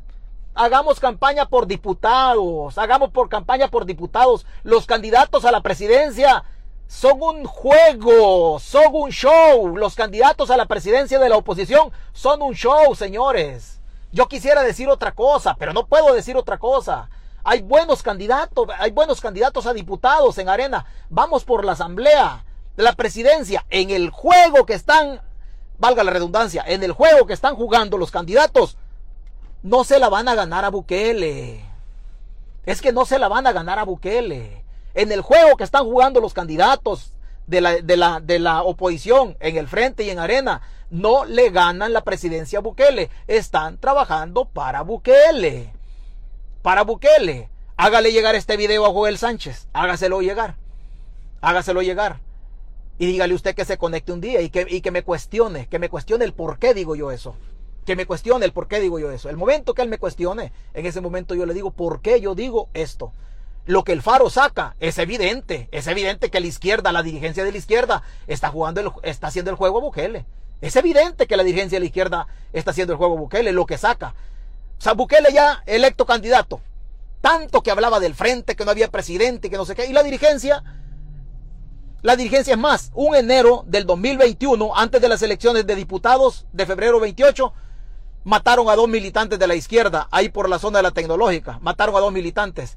Hagamos 0.55 1.01
campaña 1.01 1.51
por 1.51 1.67
diputados, 1.67 2.79
hagamos 2.79 3.11
por 3.11 3.29
campaña 3.29 3.69
por 3.69 3.85
diputados. 3.85 4.47
Los 4.63 4.87
candidatos 4.87 5.45
a 5.45 5.51
la 5.51 5.61
presidencia 5.61 6.45
son 6.87 7.21
un 7.21 7.45
juego, 7.45 8.59
son 8.61 8.85
un 8.93 9.11
show. 9.11 9.77
Los 9.77 9.97
candidatos 9.97 10.51
a 10.51 10.57
la 10.57 10.67
presidencia 10.67 11.19
de 11.19 11.29
la 11.29 11.37
oposición 11.37 11.93
son 12.13 12.41
un 12.41 12.55
show, 12.55 12.95
señores. 12.95 13.81
Yo 14.13 14.29
quisiera 14.29 14.63
decir 14.63 14.89
otra 14.89 15.13
cosa, 15.13 15.57
pero 15.59 15.75
no 15.75 15.87
puedo 15.87 16.15
decir 16.15 16.37
otra 16.37 16.57
cosa. 16.57 17.11
Hay 17.49 17.63
buenos 17.63 18.03
candidatos, 18.03 18.67
hay 18.77 18.91
buenos 18.91 19.21
candidatos 19.21 19.67
a 19.67 19.73
diputados 19.73 20.37
en 20.39 20.49
arena. 20.49 20.85
Vamos 21.11 21.45
por 21.45 21.65
la 21.65 21.73
asamblea 21.73 22.45
la 22.75 22.93
presidencia. 22.95 23.65
En 23.71 23.91
el 23.91 24.11
juego 24.11 24.67
que 24.67 24.75
están, 24.75 25.21
valga 25.79 26.03
la 26.03 26.11
redundancia, 26.11 26.65
en 26.67 26.83
el 26.83 26.91
juego 26.91 27.25
que 27.25 27.35
están 27.35 27.55
jugando 27.55 27.99
los 27.99 28.11
candidatos, 28.11 28.79
no 29.63 29.85
se 29.85 30.01
la 30.01 30.09
van 30.09 30.27
a 30.27 30.35
ganar 30.35 30.65
a 30.65 30.71
Bukele. 30.71 31.65
Es 32.65 32.83
que 32.83 32.93
no 32.93 33.07
se 33.07 33.21
la 33.21 33.29
van 33.29 33.47
a 33.47 33.53
ganar 33.53 33.79
a 33.79 33.85
Bukele. 33.85 34.65
En 34.95 35.13
el 35.13 35.21
juego 35.21 35.57
que 35.57 35.63
están 35.63 35.85
jugando 35.85 36.21
los 36.21 36.35
candidatos 36.35 37.13
de 37.47 37.61
la, 37.61 37.77
de 37.77 37.97
la, 37.97 38.19
de 38.19 38.41
la 38.41 38.65
oposición 38.65 39.37
en 39.39 39.57
el 39.57 39.69
frente 39.69 40.03
y 40.03 40.11
en 40.11 40.19
arena, 40.19 40.63
no 40.91 41.25
le 41.25 41.51
ganan 41.51 41.93
la 41.93 42.01
presidencia 42.01 42.59
a 42.59 42.63
Bukele. 42.63 43.09
Están 43.29 43.79
trabajando 43.79 44.47
para 44.47 44.83
Bukele. 44.83 45.76
Para 46.67 46.83
Bukele. 46.83 47.49
Hágale 47.77 48.11
llegar 48.11 48.35
este 48.35 48.57
video 48.57 48.87
a 48.87 48.91
Joel 48.91 49.19
Sánchez. 49.19 49.69
Hágaselo 49.73 50.21
llegar. 50.21 50.57
Hágaselo 51.41 51.81
llegar. 51.81 52.19
Y 52.99 53.07
dígale 53.07 53.35
usted 53.35 53.55
que 53.55 53.65
se 53.65 53.79
conecte 53.79 54.11
un 54.11 54.21
día 54.21 54.41
y 54.41 54.51
que, 54.51 54.67
y 54.69 54.81
que 54.81 54.91
me 54.91 55.05
cuestione, 55.05 55.69
que 55.69 55.79
me 55.79 55.89
cuestione 55.89 56.25
el 56.25 56.33
por 56.33 56.59
qué 56.59 56.75
digo 56.75 56.97
yo 56.97 57.13
eso 57.13 57.37
que 57.85 57.95
me 57.95 58.05
cuestione 58.05 58.45
el 58.45 58.53
por 58.53 58.67
qué 58.67 58.81
digo 58.81 58.99
yo 58.99 59.13
eso. 59.13 59.29
El 59.29 59.37
momento 59.37 59.75
que 59.75 59.83
él 59.83 59.89
me 59.89 59.99
cuestione, 59.99 60.51
en 60.75 60.87
ese 60.87 61.01
momento 61.01 61.37
yo 61.37 61.47
le 61.47 61.55
digo 61.55 61.71
por 61.71 62.01
qué 62.01 62.21
yo 62.21 62.35
digo 62.35 62.69
esto. 62.75 63.13
Lo 63.65 63.85
que 63.85 63.93
el 63.93 64.03
Faro 64.03 64.29
saca 64.29 64.75
es 64.81 64.99
evidente, 64.99 65.69
es 65.71 65.87
evidente 65.87 66.31
que 66.31 66.41
la 66.41 66.49
izquierda, 66.49 66.91
la 66.91 67.05
dirigencia 67.05 67.45
de 67.45 67.53
la 67.53 67.59
izquierda 67.59 68.03
está 68.27 68.49
jugando, 68.49 69.01
está 69.05 69.29
haciendo 69.29 69.53
el 69.53 69.57
juego 69.57 69.81
Bukele. 69.81 70.27
Es 70.61 70.75
evidente 70.75 71.29
que 71.29 71.37
la 71.37 71.45
dirigencia 71.45 71.77
de 71.77 71.81
la 71.81 71.87
izquierda 71.87 72.27
está 72.53 72.73
haciendo 72.73 72.95
el 72.95 72.97
juego 72.97 73.17
Bukele, 73.17 73.53
lo 73.53 73.67
que 73.67 73.79
saca. 73.79 74.17
O 74.85 74.95
Bukele 74.95 75.33
ya 75.33 75.63
electo 75.67 76.07
candidato. 76.07 76.61
Tanto 77.21 77.63
que 77.63 77.71
hablaba 77.71 78.01
del 78.01 78.15
frente, 78.15 78.57
que 78.57 78.65
no 78.65 78.71
había 78.71 78.91
presidente, 78.91 79.51
que 79.51 79.57
no 79.57 79.65
sé 79.65 79.75
qué. 79.75 79.87
Y 79.87 79.93
la 79.93 80.03
dirigencia, 80.03 80.63
la 82.03 82.17
dirigencia 82.17 82.55
es 82.55 82.59
más, 82.59 82.91
un 82.95 83.17
enero 83.17 83.65
del 83.67 83.87
2021, 83.87 84.77
antes 84.77 85.01
de 85.01 85.09
las 85.09 85.23
elecciones 85.23 85.67
de 85.67 85.75
diputados 85.75 86.47
de 86.53 86.67
febrero 86.67 87.01
28, 87.01 87.53
mataron 88.25 88.69
a 88.69 88.77
dos 88.77 88.89
militantes 88.89 89.39
de 89.39 89.47
la 89.47 89.55
izquierda, 89.55 90.09
ahí 90.11 90.29
por 90.29 90.49
la 90.49 90.59
zona 90.59 90.79
de 90.79 90.83
la 90.85 90.91
tecnológica, 90.91 91.59
mataron 91.63 91.97
a 91.97 92.01
dos 92.01 92.13
militantes. 92.13 92.77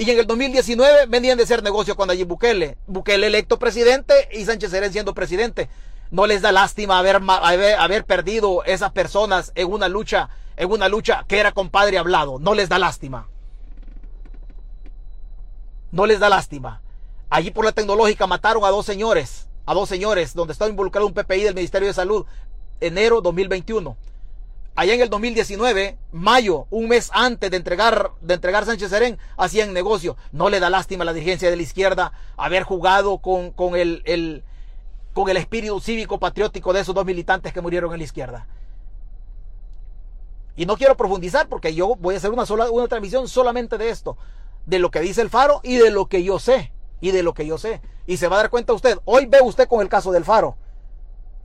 Y 0.00 0.08
en 0.08 0.20
el 0.20 0.26
2019 0.28 1.06
venían 1.06 1.36
de 1.36 1.44
ser 1.44 1.64
negocio 1.64 1.96
con 1.96 2.08
allí 2.08 2.22
Bukele. 2.22 2.78
Bukele 2.86 3.26
electo 3.26 3.58
presidente 3.58 4.28
y 4.30 4.44
Sánchez 4.44 4.70
Serén 4.70 4.92
siendo 4.92 5.12
presidente. 5.12 5.68
No 6.12 6.28
les 6.28 6.40
da 6.40 6.52
lástima 6.52 7.00
haber, 7.00 7.20
haber, 7.26 7.74
haber, 7.74 8.04
perdido 8.04 8.62
esas 8.64 8.92
personas 8.92 9.50
en 9.56 9.72
una 9.72 9.88
lucha, 9.88 10.28
en 10.58 10.70
una 10.70 10.88
lucha 10.88 11.24
que 11.26 11.38
era 11.38 11.52
compadre 11.52 11.98
hablado. 11.98 12.38
No 12.38 12.54
les 12.54 12.68
da 12.68 12.78
lástima. 12.78 13.28
No 15.90 16.04
les 16.04 16.20
da 16.20 16.28
lástima. 16.28 16.82
Allí 17.30 17.50
por 17.50 17.64
la 17.64 17.72
tecnológica 17.72 18.26
mataron 18.26 18.64
a 18.64 18.68
dos 18.68 18.84
señores, 18.84 19.48
a 19.64 19.74
dos 19.74 19.88
señores, 19.88 20.34
donde 20.34 20.52
estaba 20.52 20.70
involucrado 20.70 21.06
un 21.06 21.14
PPI 21.14 21.42
del 21.42 21.54
Ministerio 21.54 21.88
de 21.88 21.94
Salud, 21.94 22.26
enero 22.80 23.20
2021 23.20 23.96
allá 24.78 24.94
en 24.94 25.00
el 25.00 25.10
2019, 25.10 25.98
mayo, 26.12 26.68
un 26.70 26.86
mes 26.86 27.10
antes 27.12 27.50
de 27.50 27.56
entregar, 27.56 28.12
de 28.20 28.34
entregar 28.34 28.64
Sánchez 28.64 28.90
Serén, 28.90 29.18
hacían 29.36 29.72
negocio. 29.72 30.16
No 30.30 30.50
le 30.50 30.60
da 30.60 30.70
lástima 30.70 31.02
a 31.02 31.04
la 31.04 31.12
dirigencia 31.12 31.50
de 31.50 31.56
la 31.56 31.62
izquierda 31.62 32.12
haber 32.36 32.62
jugado 32.62 33.18
con, 33.18 33.52
el, 33.74 34.44
con 35.14 35.28
el 35.28 35.36
espíritu 35.36 35.80
cívico 35.80 36.20
patriótico 36.20 36.72
de 36.72 36.82
esos 36.82 36.94
dos 36.94 37.04
militantes 37.04 37.52
que 37.52 37.60
murieron 37.60 37.92
en 37.92 37.98
la 37.98 38.04
izquierda. 38.04 38.46
Y 40.58 40.66
no 40.66 40.76
quiero 40.76 40.96
profundizar 40.96 41.48
porque 41.48 41.72
yo 41.72 41.94
voy 41.94 42.16
a 42.16 42.18
hacer 42.18 42.32
una, 42.32 42.44
sola, 42.44 42.68
una 42.68 42.88
transmisión 42.88 43.28
solamente 43.28 43.78
de 43.78 43.90
esto, 43.90 44.18
de 44.66 44.80
lo 44.80 44.90
que 44.90 44.98
dice 44.98 45.22
el 45.22 45.30
Faro 45.30 45.60
y 45.62 45.76
de 45.76 45.90
lo 45.90 46.06
que 46.06 46.24
yo 46.24 46.40
sé, 46.40 46.72
y 47.00 47.12
de 47.12 47.22
lo 47.22 47.32
que 47.32 47.46
yo 47.46 47.58
sé. 47.58 47.80
Y 48.08 48.16
se 48.16 48.26
va 48.26 48.34
a 48.34 48.40
dar 48.40 48.50
cuenta 48.50 48.72
usted, 48.72 48.98
hoy 49.04 49.26
ve 49.26 49.38
usted 49.40 49.68
con 49.68 49.82
el 49.82 49.88
caso 49.88 50.10
del 50.10 50.24
Faro 50.24 50.56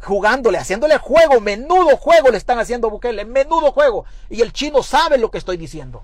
jugándole, 0.01 0.57
haciéndole 0.57 0.97
juego, 0.97 1.39
menudo 1.39 1.95
juego 1.95 2.31
le 2.31 2.37
están 2.37 2.59
haciendo 2.59 2.87
a 2.87 2.89
Bukele, 2.89 3.23
menudo 3.23 3.71
juego. 3.71 4.03
Y 4.31 4.41
el 4.41 4.51
chino 4.51 4.81
sabe 4.81 5.19
lo 5.19 5.31
que 5.31 5.37
estoy 5.37 5.57
diciendo. 5.57 6.03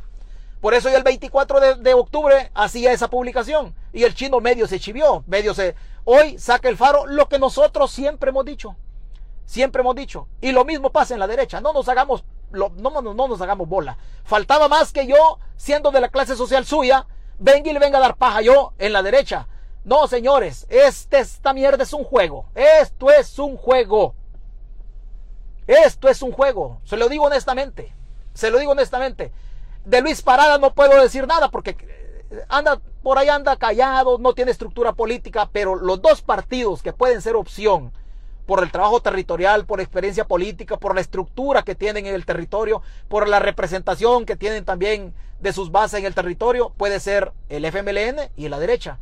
Por 0.62 0.76
eso 0.76 0.90
yo 0.90 0.98
el 0.98 1.04
24 1.04 1.78
de, 1.78 1.94
octubre 1.96 2.52
hacía 2.54 2.92
esa 2.92 3.10
publicación 3.10 3.74
y 3.92 4.04
el 4.04 4.14
chino 4.14 4.40
medio 4.40 4.68
se 4.68 4.80
chivió, 4.80 5.24
medio 5.26 5.54
se... 5.54 5.76
Hoy 6.06 6.38
saca 6.38 6.70
el 6.70 6.78
faro 6.78 7.08
lo 7.08 7.28
que 7.28 7.40
nosotros 7.40 7.92
siempre 7.92 8.30
hemos 8.30 8.46
dicho, 8.46 8.76
siempre 9.46 9.82
hemos 9.82 9.96
dicho. 9.96 10.28
Y 10.42 10.52
lo 10.52 10.64
mismo 10.64 10.92
pasa 10.92 11.14
en 11.14 11.20
la 11.20 11.28
derecha, 11.28 11.60
no 11.60 11.74
nos 11.74 11.88
hagamos, 11.88 12.24
no, 12.52 12.72
no, 12.78 13.02
no 13.02 13.28
nos 13.28 13.42
hagamos 13.42 13.68
bola. 13.68 13.98
Faltaba 14.24 14.68
más 14.68 14.92
que 14.92 15.08
yo, 15.08 15.40
siendo 15.56 15.92
de 15.92 16.02
la 16.02 16.10
clase 16.10 16.36
social 16.36 16.66
suya, 16.66 17.08
venga 17.38 17.70
y 17.70 17.74
le 17.74 17.80
venga 17.80 17.98
a 17.98 18.02
dar 18.02 18.16
paja 18.16 18.42
yo 18.42 18.74
en 18.78 18.94
la 18.94 19.04
derecha. 19.04 19.48
No, 19.84 20.08
señores, 20.08 20.66
este, 20.70 21.20
esta 21.20 21.54
mierda 21.54 21.84
es 21.84 21.94
un 21.94 22.04
juego. 22.04 22.46
Esto 22.56 23.12
es 23.12 23.40
un 23.40 23.58
juego. 23.58 24.16
Esto 25.68 26.10
es 26.10 26.22
un 26.22 26.32
juego. 26.32 26.82
Se 26.84 26.98
lo 26.98 27.10
digo 27.10 27.26
honestamente. 27.26 27.94
Se 28.34 28.52
lo 28.52 28.60
digo 28.60 28.72
honestamente 28.72 29.32
de 29.86 30.02
Luis 30.02 30.22
Parada 30.22 30.58
no 30.58 30.74
puedo 30.74 31.02
decir 31.02 31.28
nada 31.28 31.50
porque 31.50 31.76
eh, 32.32 32.46
anda 32.50 32.80
por 33.02 33.18
ahí 33.18 33.30
anda 33.30 33.56
callado, 33.56 34.18
no 34.20 34.34
tiene 34.34 34.52
estructura 34.52 34.94
política, 34.94 35.50
pero 35.52 35.76
los 35.76 36.02
dos 36.02 36.22
partidos 36.22 36.84
que 36.84 36.94
pueden 36.94 37.22
ser 37.22 37.36
opción 37.36 37.92
por 38.50 38.64
el 38.64 38.72
trabajo 38.72 39.00
territorial, 39.00 39.68
por 39.68 39.80
experiencia 39.80 40.26
política, 40.26 40.78
por 40.78 40.96
la 40.96 41.02
estructura 41.02 41.62
que 41.62 41.76
tienen 41.76 42.08
en 42.08 42.16
el 42.16 42.26
territorio, 42.26 42.82
por 43.08 43.30
la 43.30 43.38
representación 43.38 44.26
que 44.26 44.36
tienen 44.36 44.66
también 44.66 45.14
de 45.40 45.54
sus 45.54 45.72
bases 45.72 46.00
en 46.00 46.08
el 46.08 46.16
territorio, 46.16 46.74
puede 46.76 47.00
ser 47.00 47.32
el 47.50 47.64
FMLN 47.64 48.32
y 48.36 48.50
la 48.50 48.58
derecha. 48.58 48.98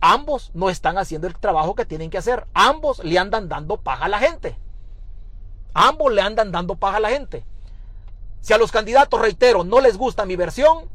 Ambos 0.00 0.50
no 0.52 0.68
están 0.68 0.98
haciendo 0.98 1.28
el 1.28 1.36
trabajo 1.36 1.76
que 1.76 1.84
tienen 1.84 2.10
que 2.10 2.18
hacer. 2.18 2.44
Ambos 2.54 3.04
le 3.04 3.16
andan 3.20 3.48
dando 3.48 3.76
paja 3.76 4.06
a 4.06 4.08
la 4.08 4.18
gente. 4.18 4.58
Ambos 5.72 6.12
le 6.12 6.22
andan 6.22 6.50
dando 6.50 6.74
paja 6.74 6.96
a 6.96 7.00
la 7.00 7.10
gente. 7.10 7.44
Si 8.40 8.52
a 8.52 8.58
los 8.58 8.72
candidatos, 8.72 9.20
reitero, 9.20 9.62
no 9.62 9.80
les 9.80 9.96
gusta 9.96 10.26
mi 10.26 10.34
versión, 10.34 10.90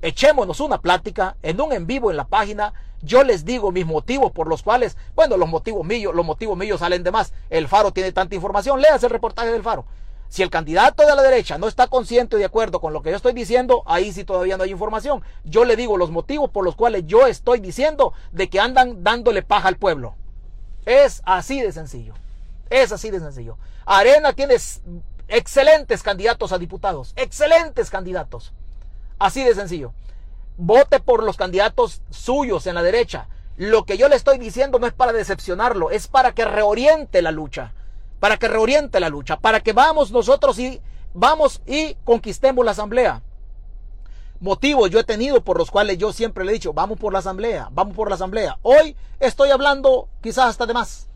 echémonos 0.00 0.58
una 0.58 0.80
plática 0.80 1.36
en 1.42 1.60
un 1.60 1.72
en 1.72 1.86
vivo 1.86 2.10
en 2.10 2.16
la 2.16 2.26
página. 2.26 2.72
Yo 3.02 3.24
les 3.24 3.44
digo 3.44 3.72
mis 3.72 3.84
motivos 3.84 4.32
por 4.32 4.46
los 4.46 4.62
cuales, 4.62 4.96
bueno, 5.14 5.36
los 5.36 5.48
motivos 5.48 5.84
míos, 5.84 6.14
los 6.14 6.24
motivos 6.24 6.56
míos 6.56 6.80
salen 6.80 7.02
de 7.02 7.10
más. 7.10 7.32
El 7.50 7.68
Faro 7.68 7.92
tiene 7.92 8.12
tanta 8.12 8.34
información, 8.34 8.80
leas 8.80 9.02
el 9.02 9.10
reportaje 9.10 9.50
del 9.50 9.62
Faro. 9.62 9.84
Si 10.28 10.42
el 10.42 10.48
candidato 10.48 11.04
de 11.04 11.14
la 11.14 11.20
derecha 11.20 11.58
no 11.58 11.68
está 11.68 11.88
consciente 11.88 12.38
de 12.38 12.46
acuerdo 12.46 12.80
con 12.80 12.94
lo 12.94 13.02
que 13.02 13.10
yo 13.10 13.16
estoy 13.16 13.34
diciendo, 13.34 13.82
ahí 13.84 14.12
sí 14.12 14.24
todavía 14.24 14.56
no 14.56 14.62
hay 14.62 14.70
información. 14.70 15.22
Yo 15.44 15.66
le 15.66 15.76
digo 15.76 15.98
los 15.98 16.10
motivos 16.10 16.48
por 16.48 16.64
los 16.64 16.74
cuales 16.74 17.04
yo 17.06 17.26
estoy 17.26 17.60
diciendo 17.60 18.14
de 18.30 18.48
que 18.48 18.58
andan 18.58 19.04
dándole 19.04 19.42
paja 19.42 19.68
al 19.68 19.76
pueblo. 19.76 20.14
Es 20.86 21.20
así 21.26 21.60
de 21.60 21.70
sencillo. 21.70 22.14
Es 22.70 22.92
así 22.92 23.10
de 23.10 23.20
sencillo. 23.20 23.58
Arena 23.84 24.32
tiene 24.32 24.54
excelentes 25.28 26.02
candidatos 26.02 26.52
a 26.52 26.58
diputados, 26.58 27.12
excelentes 27.16 27.90
candidatos. 27.90 28.54
Así 29.18 29.44
de 29.44 29.54
sencillo. 29.54 29.92
Vote 30.56 31.00
por 31.00 31.22
los 31.22 31.36
candidatos 31.36 32.02
suyos 32.10 32.66
en 32.66 32.74
la 32.74 32.82
derecha. 32.82 33.28
Lo 33.56 33.84
que 33.84 33.98
yo 33.98 34.08
le 34.08 34.16
estoy 34.16 34.38
diciendo 34.38 34.78
no 34.78 34.86
es 34.86 34.92
para 34.92 35.12
decepcionarlo, 35.12 35.90
es 35.90 36.08
para 36.08 36.32
que 36.32 36.44
reoriente 36.44 37.22
la 37.22 37.30
lucha, 37.30 37.72
para 38.20 38.36
que 38.36 38.48
reoriente 38.48 39.00
la 39.00 39.08
lucha, 39.08 39.38
para 39.38 39.60
que 39.60 39.72
vamos 39.72 40.10
nosotros 40.10 40.58
y 40.58 40.80
vamos 41.14 41.60
y 41.66 41.94
conquistemos 42.04 42.64
la 42.64 42.70
asamblea. 42.72 43.22
Motivos 44.40 44.90
yo 44.90 44.98
he 44.98 45.04
tenido 45.04 45.44
por 45.44 45.58
los 45.58 45.70
cuales 45.70 45.98
yo 45.98 46.12
siempre 46.12 46.44
le 46.44 46.50
he 46.50 46.54
dicho, 46.54 46.72
vamos 46.72 46.98
por 46.98 47.12
la 47.12 47.20
asamblea, 47.20 47.68
vamos 47.72 47.94
por 47.94 48.08
la 48.08 48.16
asamblea. 48.16 48.58
Hoy 48.62 48.96
estoy 49.20 49.50
hablando 49.50 50.08
quizás 50.20 50.46
hasta 50.46 50.66
de 50.66 50.74
más. 50.74 51.08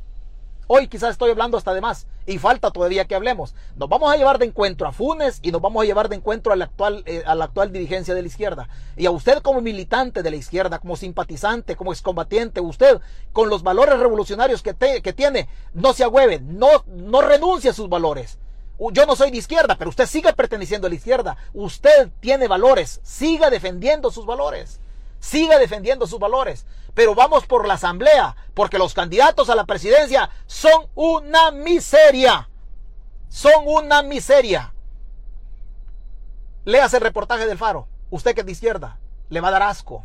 Hoy 0.69 0.89
quizás 0.89 1.11
estoy 1.11 1.31
hablando 1.31 1.57
hasta 1.57 1.75
de 1.75 1.81
más 1.81 2.07
y 2.27 2.39
falta 2.39 2.71
todavía 2.71 3.07
que 3.07 3.15
hablemos. 3.15 3.55
Nos 3.77 3.89
vamos 3.89 4.13
a 4.13 4.17
llevar 4.17 4.39
de 4.39 4.47
encuentro 4.47 4.87
a 4.89 4.93
Funes 4.93 5.39
y 5.43 5.53
nos 5.53 5.61
vamos 5.61 5.83
a 5.83 5.87
llevar 5.87 6.09
de 6.09 6.17
encuentro 6.17 6.53
a 6.53 6.57
la 6.57 6.67
actual, 6.67 7.03
eh, 7.07 7.23
a 7.27 7.35
la 7.35 7.47
actual 7.47 7.73
dirigencia 7.73 8.15
de 8.15 8.23
la 8.23 8.29
izquierda. 8.29 8.69
Y 8.97 9.07
a 9.07 9.11
usted 9.11 9.39
como 9.39 9.61
militante 9.61 10.23
de 10.23 10.31
la 10.31 10.37
izquierda, 10.37 10.79
como 10.79 10.97
simpatizante, 10.97 11.77
como 11.77 11.93
excombatiente, 11.93 12.61
usted 12.61 13.01
con 13.33 13.49
los 13.49 13.63
valores 13.63 13.99
revolucionarios 13.99 14.63
que, 14.63 14.75
tiene, 15.13 15.49
no 15.73 15.93
se 15.93 16.05
agüeve, 16.05 16.41
no, 16.41 16.85
no 16.87 17.23
renuncie 17.23 17.71
a 17.71 17.75
sus 17.75 17.89
valores. 17.89 18.39
Yo 18.93 19.07
no 19.07 19.17
soy 19.17 19.31
de 19.31 19.39
izquierda, 19.39 19.77
pero 19.79 19.89
usted 19.89 20.07
siga 20.07 20.33
perteneciendo 20.33 20.87
a 20.87 20.91
la 20.91 20.97
izquierda. 20.97 21.37
Usted 21.55 22.11
tiene 22.21 22.47
valores, 22.47 23.01
siga 23.03 23.49
defendiendo 23.49 24.11
sus 24.11 24.27
valores 24.27 24.81
siga 25.27 25.59
defendiendo 25.59 26.07
sus 26.07 26.21
valores. 26.21 26.67
Pero 26.95 27.15
vamos 27.15 27.47
por 27.47 27.67
la 27.67 27.75
asamblea, 27.75 28.37
porque 28.55 28.79
los 28.79 28.95
candidatos 28.95 29.51
a 29.51 29.55
la 29.55 29.65
presidencia 29.65 30.31
son 30.47 30.87
una 30.95 31.51
miseria. 31.51 32.49
Son 33.29 33.65
una 33.67 34.03
miseria. 34.03 34.73
Leas 36.65 36.95
el 36.95 37.01
reportaje 37.01 37.47
del 37.47 37.59
Faro. 37.59 37.89
Usted 38.11 38.35
que 38.35 38.41
es 38.41 38.47
de 38.47 38.53
izquierda, 38.53 38.99
le 39.29 39.41
va 39.41 39.49
a 39.49 39.51
dar 39.51 39.65
asco. 39.65 40.05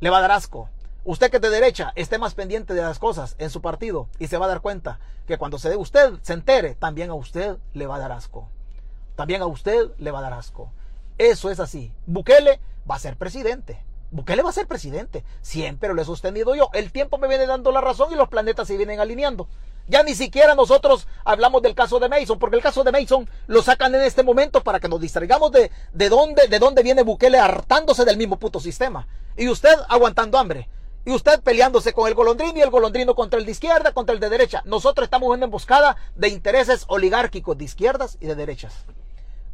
Le 0.00 0.10
va 0.10 0.18
a 0.18 0.20
dar 0.20 0.32
asco. 0.32 0.68
Usted 1.04 1.30
que 1.30 1.36
es 1.36 1.42
de 1.42 1.50
derecha, 1.50 1.92
esté 1.94 2.18
más 2.18 2.34
pendiente 2.34 2.74
de 2.74 2.82
las 2.82 2.98
cosas 2.98 3.36
en 3.38 3.50
su 3.50 3.60
partido 3.60 4.08
y 4.18 4.26
se 4.26 4.36
va 4.36 4.46
a 4.46 4.48
dar 4.48 4.62
cuenta 4.62 4.98
que 5.26 5.38
cuando 5.38 5.58
se 5.58 5.76
usted 5.76 6.14
se 6.22 6.32
entere, 6.32 6.74
también 6.74 7.10
a 7.10 7.14
usted 7.14 7.56
le 7.72 7.86
va 7.86 7.96
a 7.96 7.98
dar 8.00 8.12
asco. 8.12 8.48
También 9.14 9.42
a 9.42 9.46
usted 9.46 9.90
le 9.98 10.10
va 10.10 10.18
a 10.18 10.22
dar 10.22 10.32
asco. 10.32 10.70
Eso 11.18 11.50
es 11.50 11.60
así. 11.60 11.92
Bukele 12.06 12.58
va 12.90 12.96
a 12.96 12.98
ser 12.98 13.16
presidente. 13.16 13.84
Bukele 14.14 14.42
va 14.42 14.50
a 14.50 14.52
ser 14.52 14.68
presidente. 14.68 15.24
Siempre 15.42 15.92
lo 15.92 16.00
he 16.00 16.04
sostenido 16.04 16.54
yo. 16.54 16.70
El 16.72 16.92
tiempo 16.92 17.18
me 17.18 17.26
viene 17.26 17.46
dando 17.46 17.72
la 17.72 17.80
razón 17.80 18.12
y 18.12 18.14
los 18.14 18.28
planetas 18.28 18.68
se 18.68 18.76
vienen 18.76 19.00
alineando. 19.00 19.48
Ya 19.88 20.04
ni 20.04 20.14
siquiera 20.14 20.54
nosotros 20.54 21.08
hablamos 21.24 21.62
del 21.62 21.74
caso 21.74 21.98
de 21.98 22.08
Mason, 22.08 22.38
porque 22.38 22.54
el 22.54 22.62
caso 22.62 22.84
de 22.84 22.92
Mason 22.92 23.28
lo 23.48 23.60
sacan 23.60 23.92
en 23.92 24.02
este 24.02 24.22
momento 24.22 24.62
para 24.62 24.78
que 24.78 24.88
nos 24.88 25.00
distraigamos 25.00 25.50
de, 25.50 25.72
de, 25.92 26.08
dónde, 26.08 26.46
de 26.46 26.58
dónde 26.60 26.84
viene 26.84 27.02
Bukele 27.02 27.40
hartándose 27.40 28.04
del 28.04 28.16
mismo 28.16 28.38
puto 28.38 28.60
sistema. 28.60 29.08
Y 29.36 29.48
usted 29.48 29.74
aguantando 29.88 30.38
hambre. 30.38 30.68
Y 31.04 31.10
usted 31.10 31.40
peleándose 31.40 31.92
con 31.92 32.06
el 32.06 32.14
golondrino 32.14 32.56
y 32.56 32.62
el 32.62 32.70
golondrino 32.70 33.16
contra 33.16 33.40
el 33.40 33.44
de 33.44 33.50
izquierda, 33.50 33.90
contra 33.90 34.14
el 34.14 34.20
de 34.20 34.30
derecha. 34.30 34.62
Nosotros 34.64 35.06
estamos 35.06 35.26
en 35.26 35.38
una 35.38 35.46
emboscada 35.46 35.96
de 36.14 36.28
intereses 36.28 36.84
oligárquicos 36.86 37.58
de 37.58 37.64
izquierdas 37.64 38.16
y 38.20 38.26
de 38.26 38.36
derechas. 38.36 38.86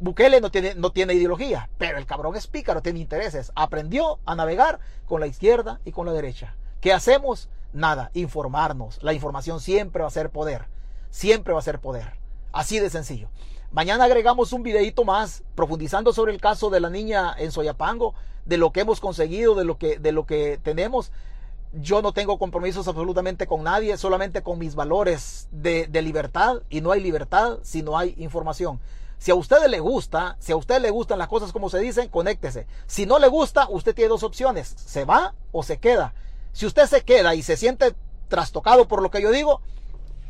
Bukele 0.01 0.41
no 0.41 0.49
tiene, 0.49 0.73
no 0.73 0.91
tiene 0.91 1.13
ideología, 1.13 1.69
pero 1.77 1.99
el 1.99 2.07
cabrón 2.07 2.35
es 2.35 2.47
pícaro, 2.47 2.81
tiene 2.81 2.99
intereses. 2.99 3.51
Aprendió 3.53 4.17
a 4.25 4.33
navegar 4.33 4.79
con 5.05 5.21
la 5.21 5.27
izquierda 5.27 5.79
y 5.85 5.91
con 5.91 6.07
la 6.07 6.11
derecha. 6.11 6.55
¿Qué 6.81 6.91
hacemos? 6.91 7.49
Nada, 7.71 8.09
informarnos. 8.15 8.97
La 9.03 9.13
información 9.13 9.59
siempre 9.59 10.01
va 10.01 10.07
a 10.07 10.11
ser 10.11 10.31
poder. 10.31 10.65
Siempre 11.11 11.53
va 11.53 11.59
a 11.59 11.63
ser 11.63 11.79
poder. 11.79 12.13
Así 12.51 12.79
de 12.79 12.89
sencillo. 12.89 13.29
Mañana 13.71 14.05
agregamos 14.05 14.53
un 14.53 14.63
videito 14.63 15.05
más 15.05 15.43
profundizando 15.53 16.13
sobre 16.13 16.33
el 16.33 16.41
caso 16.41 16.71
de 16.71 16.79
la 16.79 16.89
niña 16.89 17.35
en 17.37 17.51
Soyapango, 17.51 18.15
de 18.45 18.57
lo 18.57 18.71
que 18.71 18.79
hemos 18.79 18.99
conseguido, 18.99 19.53
de 19.53 19.65
lo 19.65 19.77
que, 19.77 19.99
de 19.99 20.11
lo 20.11 20.25
que 20.25 20.59
tenemos. 20.63 21.11
Yo 21.73 22.01
no 22.01 22.11
tengo 22.11 22.39
compromisos 22.39 22.87
absolutamente 22.87 23.45
con 23.45 23.63
nadie, 23.63 23.95
solamente 23.97 24.41
con 24.41 24.57
mis 24.57 24.73
valores 24.73 25.47
de, 25.51 25.85
de 25.85 26.01
libertad. 26.01 26.63
Y 26.71 26.81
no 26.81 26.91
hay 26.91 27.01
libertad 27.01 27.59
si 27.61 27.83
no 27.83 27.99
hay 27.99 28.15
información. 28.17 28.79
Si 29.21 29.29
a 29.29 29.35
usted 29.35 29.67
le 29.67 29.79
gusta, 29.79 30.35
si 30.39 30.51
a 30.51 30.55
usted 30.55 30.81
le 30.81 30.89
gustan 30.89 31.19
las 31.19 31.27
cosas 31.27 31.51
como 31.51 31.69
se 31.69 31.77
dicen, 31.77 32.09
conéctese. 32.09 32.65
Si 32.87 33.05
no 33.05 33.19
le 33.19 33.27
gusta, 33.27 33.67
usted 33.69 33.93
tiene 33.93 34.09
dos 34.09 34.23
opciones, 34.23 34.67
se 34.67 35.05
va 35.05 35.35
o 35.51 35.61
se 35.61 35.77
queda. 35.77 36.15
Si 36.53 36.65
usted 36.65 36.87
se 36.87 37.03
queda 37.03 37.35
y 37.35 37.43
se 37.43 37.55
siente 37.55 37.93
trastocado 38.29 38.87
por 38.87 39.03
lo 39.03 39.11
que 39.11 39.21
yo 39.21 39.29
digo, 39.29 39.61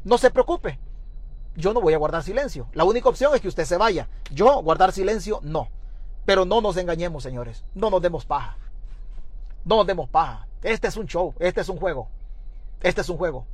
no 0.03 0.17
se 0.17 0.29
preocupe. 0.29 0.77
Yo 1.55 1.73
no 1.73 1.79
voy 1.79 1.93
a 1.93 1.97
guardar 1.99 2.21
silencio. 2.21 2.67
La 2.73 2.83
única 2.83 3.07
opción 3.07 3.33
es 3.33 3.39
que 3.39 3.47
usted 3.47 3.63
se 3.63 3.77
vaya. 3.77 4.09
Yo 4.29 4.61
guardar 4.61 4.91
silencio, 4.91 5.39
no. 5.41 5.69
Pero 6.25 6.43
no 6.43 6.59
nos 6.59 6.75
engañemos, 6.75 7.23
señores. 7.23 7.63
No 7.73 7.89
nos 7.91 8.01
demos 8.01 8.25
paja. 8.25 8.57
No 9.63 9.77
nos 9.77 9.87
demos 9.87 10.09
paja. 10.09 10.49
Este 10.63 10.89
es 10.89 10.97
un 10.97 11.07
show, 11.07 11.33
este 11.39 11.61
es 11.61 11.69
un 11.69 11.77
juego. 11.77 12.09
Este 12.81 12.99
es 12.99 13.07
un 13.07 13.15
juego. 13.15 13.45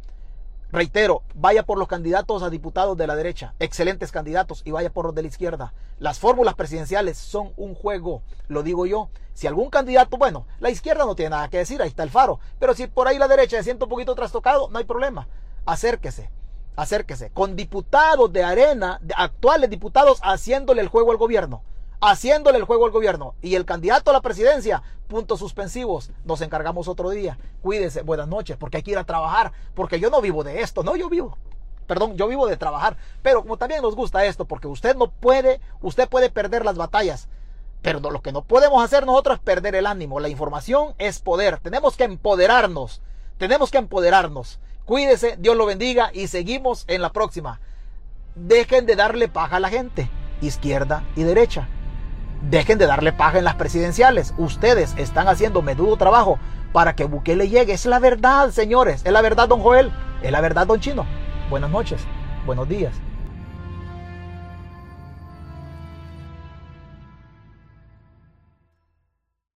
Reitero, 0.70 1.24
vaya 1.34 1.64
por 1.64 1.78
los 1.78 1.88
candidatos 1.88 2.44
a 2.44 2.50
diputados 2.50 2.98
de 2.98 3.08
la 3.08 3.16
derecha, 3.16 3.54
excelentes 3.58 4.12
candidatos, 4.12 4.64
y 4.66 4.72
vaya 4.72 4.92
por 4.92 5.06
los 5.06 5.16
de 5.16 5.22
la 5.22 5.30
izquierda. 5.30 5.74
Las 5.98 6.20
fórmulas 6.20 6.56
presidenciales 6.56 7.18
son 7.18 7.54
un 7.56 7.74
juego, 7.74 8.22
lo 8.50 8.64
digo 8.64 8.86
yo. 8.86 9.10
Si 9.34 9.48
algún 9.48 9.70
candidato, 9.70 10.18
bueno, 10.18 10.46
la 10.60 10.70
izquierda 10.70 11.06
no 11.06 11.16
tiene 11.16 11.30
nada 11.30 11.48
que 11.48 11.60
decir, 11.60 11.82
ahí 11.82 11.88
está 11.88 12.04
el 12.04 12.10
faro, 12.10 12.42
pero 12.60 12.74
si 12.74 12.88
por 12.88 13.08
ahí 13.08 13.18
la 13.18 13.30
derecha 13.30 13.56
se 13.56 13.64
siente 13.64 13.86
un 13.86 13.90
poquito 13.90 14.14
trastocado, 14.14 14.68
no 14.70 14.78
hay 14.78 14.84
problema. 14.84 15.30
Acérquese, 15.66 16.30
acérquese, 16.76 17.30
con 17.30 17.56
diputados 17.56 18.34
de 18.34 18.44
arena, 18.44 19.00
de 19.02 19.14
actuales 19.16 19.70
diputados, 19.70 20.20
haciéndole 20.22 20.82
el 20.82 20.90
juego 20.90 21.12
al 21.12 21.18
gobierno 21.18 21.64
haciéndole 22.02 22.58
el 22.58 22.64
juego 22.64 22.86
al 22.86 22.92
gobierno. 22.92 23.36
Y 23.42 23.56
el 23.56 23.66
candidato 23.66 24.12
a 24.12 24.14
la 24.14 24.22
presidencia, 24.22 24.84
puntos 25.08 25.40
suspensivos, 25.40 26.12
nos 26.26 26.42
encargamos 26.42 26.88
otro 26.88 27.10
día. 27.10 27.38
Cuídense, 27.62 28.02
buenas 28.02 28.28
noches, 28.28 28.58
porque 28.58 28.78
hay 28.78 28.84
que 28.84 28.92
ir 28.92 28.98
a 28.98 29.04
trabajar, 29.04 29.52
porque 29.74 30.00
yo 30.00 30.10
no 30.10 30.22
vivo 30.22 30.44
de 30.44 30.62
esto, 30.62 30.84
no, 30.84 30.96
yo 30.96 31.10
vivo. 31.10 31.38
Perdón, 31.86 32.18
yo 32.18 32.28
vivo 32.28 32.48
de 32.48 32.58
trabajar, 32.58 32.98
pero 33.22 33.42
como 33.42 33.58
también 33.58 33.82
nos 33.82 33.96
gusta 33.96 34.26
esto, 34.26 34.46
porque 34.46 34.68
usted 34.68 34.96
no 34.96 35.10
puede, 35.10 35.62
usted 35.82 36.10
puede 36.10 36.30
perder 36.30 36.66
las 36.66 36.76
batallas, 36.76 37.30
pero 37.82 38.00
lo 38.00 38.22
que 38.22 38.34
no 38.34 38.44
podemos 38.44 38.84
hacer 38.84 39.06
nosotros 39.06 39.38
es 39.38 39.44
perder 39.44 39.76
el 39.76 39.88
ánimo. 39.88 40.20
La 40.20 40.28
información 40.28 40.96
es 40.98 41.20
poder, 41.20 41.60
tenemos 41.60 41.96
que 41.96 42.04
empoderarnos, 42.04 43.02
tenemos 43.38 43.72
que 43.72 43.78
empoderarnos 43.78 44.60
Cuídese, 44.88 45.36
Dios 45.38 45.58
lo 45.58 45.66
bendiga 45.66 46.12
y 46.14 46.28
seguimos 46.28 46.86
en 46.88 47.02
la 47.02 47.12
próxima. 47.12 47.60
Dejen 48.36 48.86
de 48.86 48.96
darle 48.96 49.28
paja 49.28 49.58
a 49.58 49.60
la 49.60 49.68
gente, 49.68 50.10
izquierda 50.40 51.04
y 51.18 51.24
derecha. 51.24 51.68
Dejen 52.42 52.78
de 52.78 52.88
darle 52.88 53.14
paja 53.14 53.40
en 53.40 53.44
las 53.44 53.56
presidenciales. 53.56 54.34
Ustedes 54.38 54.94
están 54.98 55.28
haciendo 55.28 55.62
menudo 55.62 55.98
trabajo 55.98 56.40
para 56.72 56.96
que 56.96 57.06
Bukele 57.06 57.50
llegue. 57.50 57.74
Es 57.74 57.86
la 57.86 58.00
verdad, 58.00 58.52
señores. 58.52 59.02
Es 59.06 59.12
la 59.12 59.22
verdad, 59.22 59.48
don 59.48 59.62
Joel. 59.62 59.92
Es 60.22 60.32
la 60.32 60.42
verdad, 60.42 60.68
don 60.68 60.80
Chino. 60.80 61.06
Buenas 61.50 61.70
noches. 61.70 62.02
Buenos 62.46 62.70
días. 62.70 62.94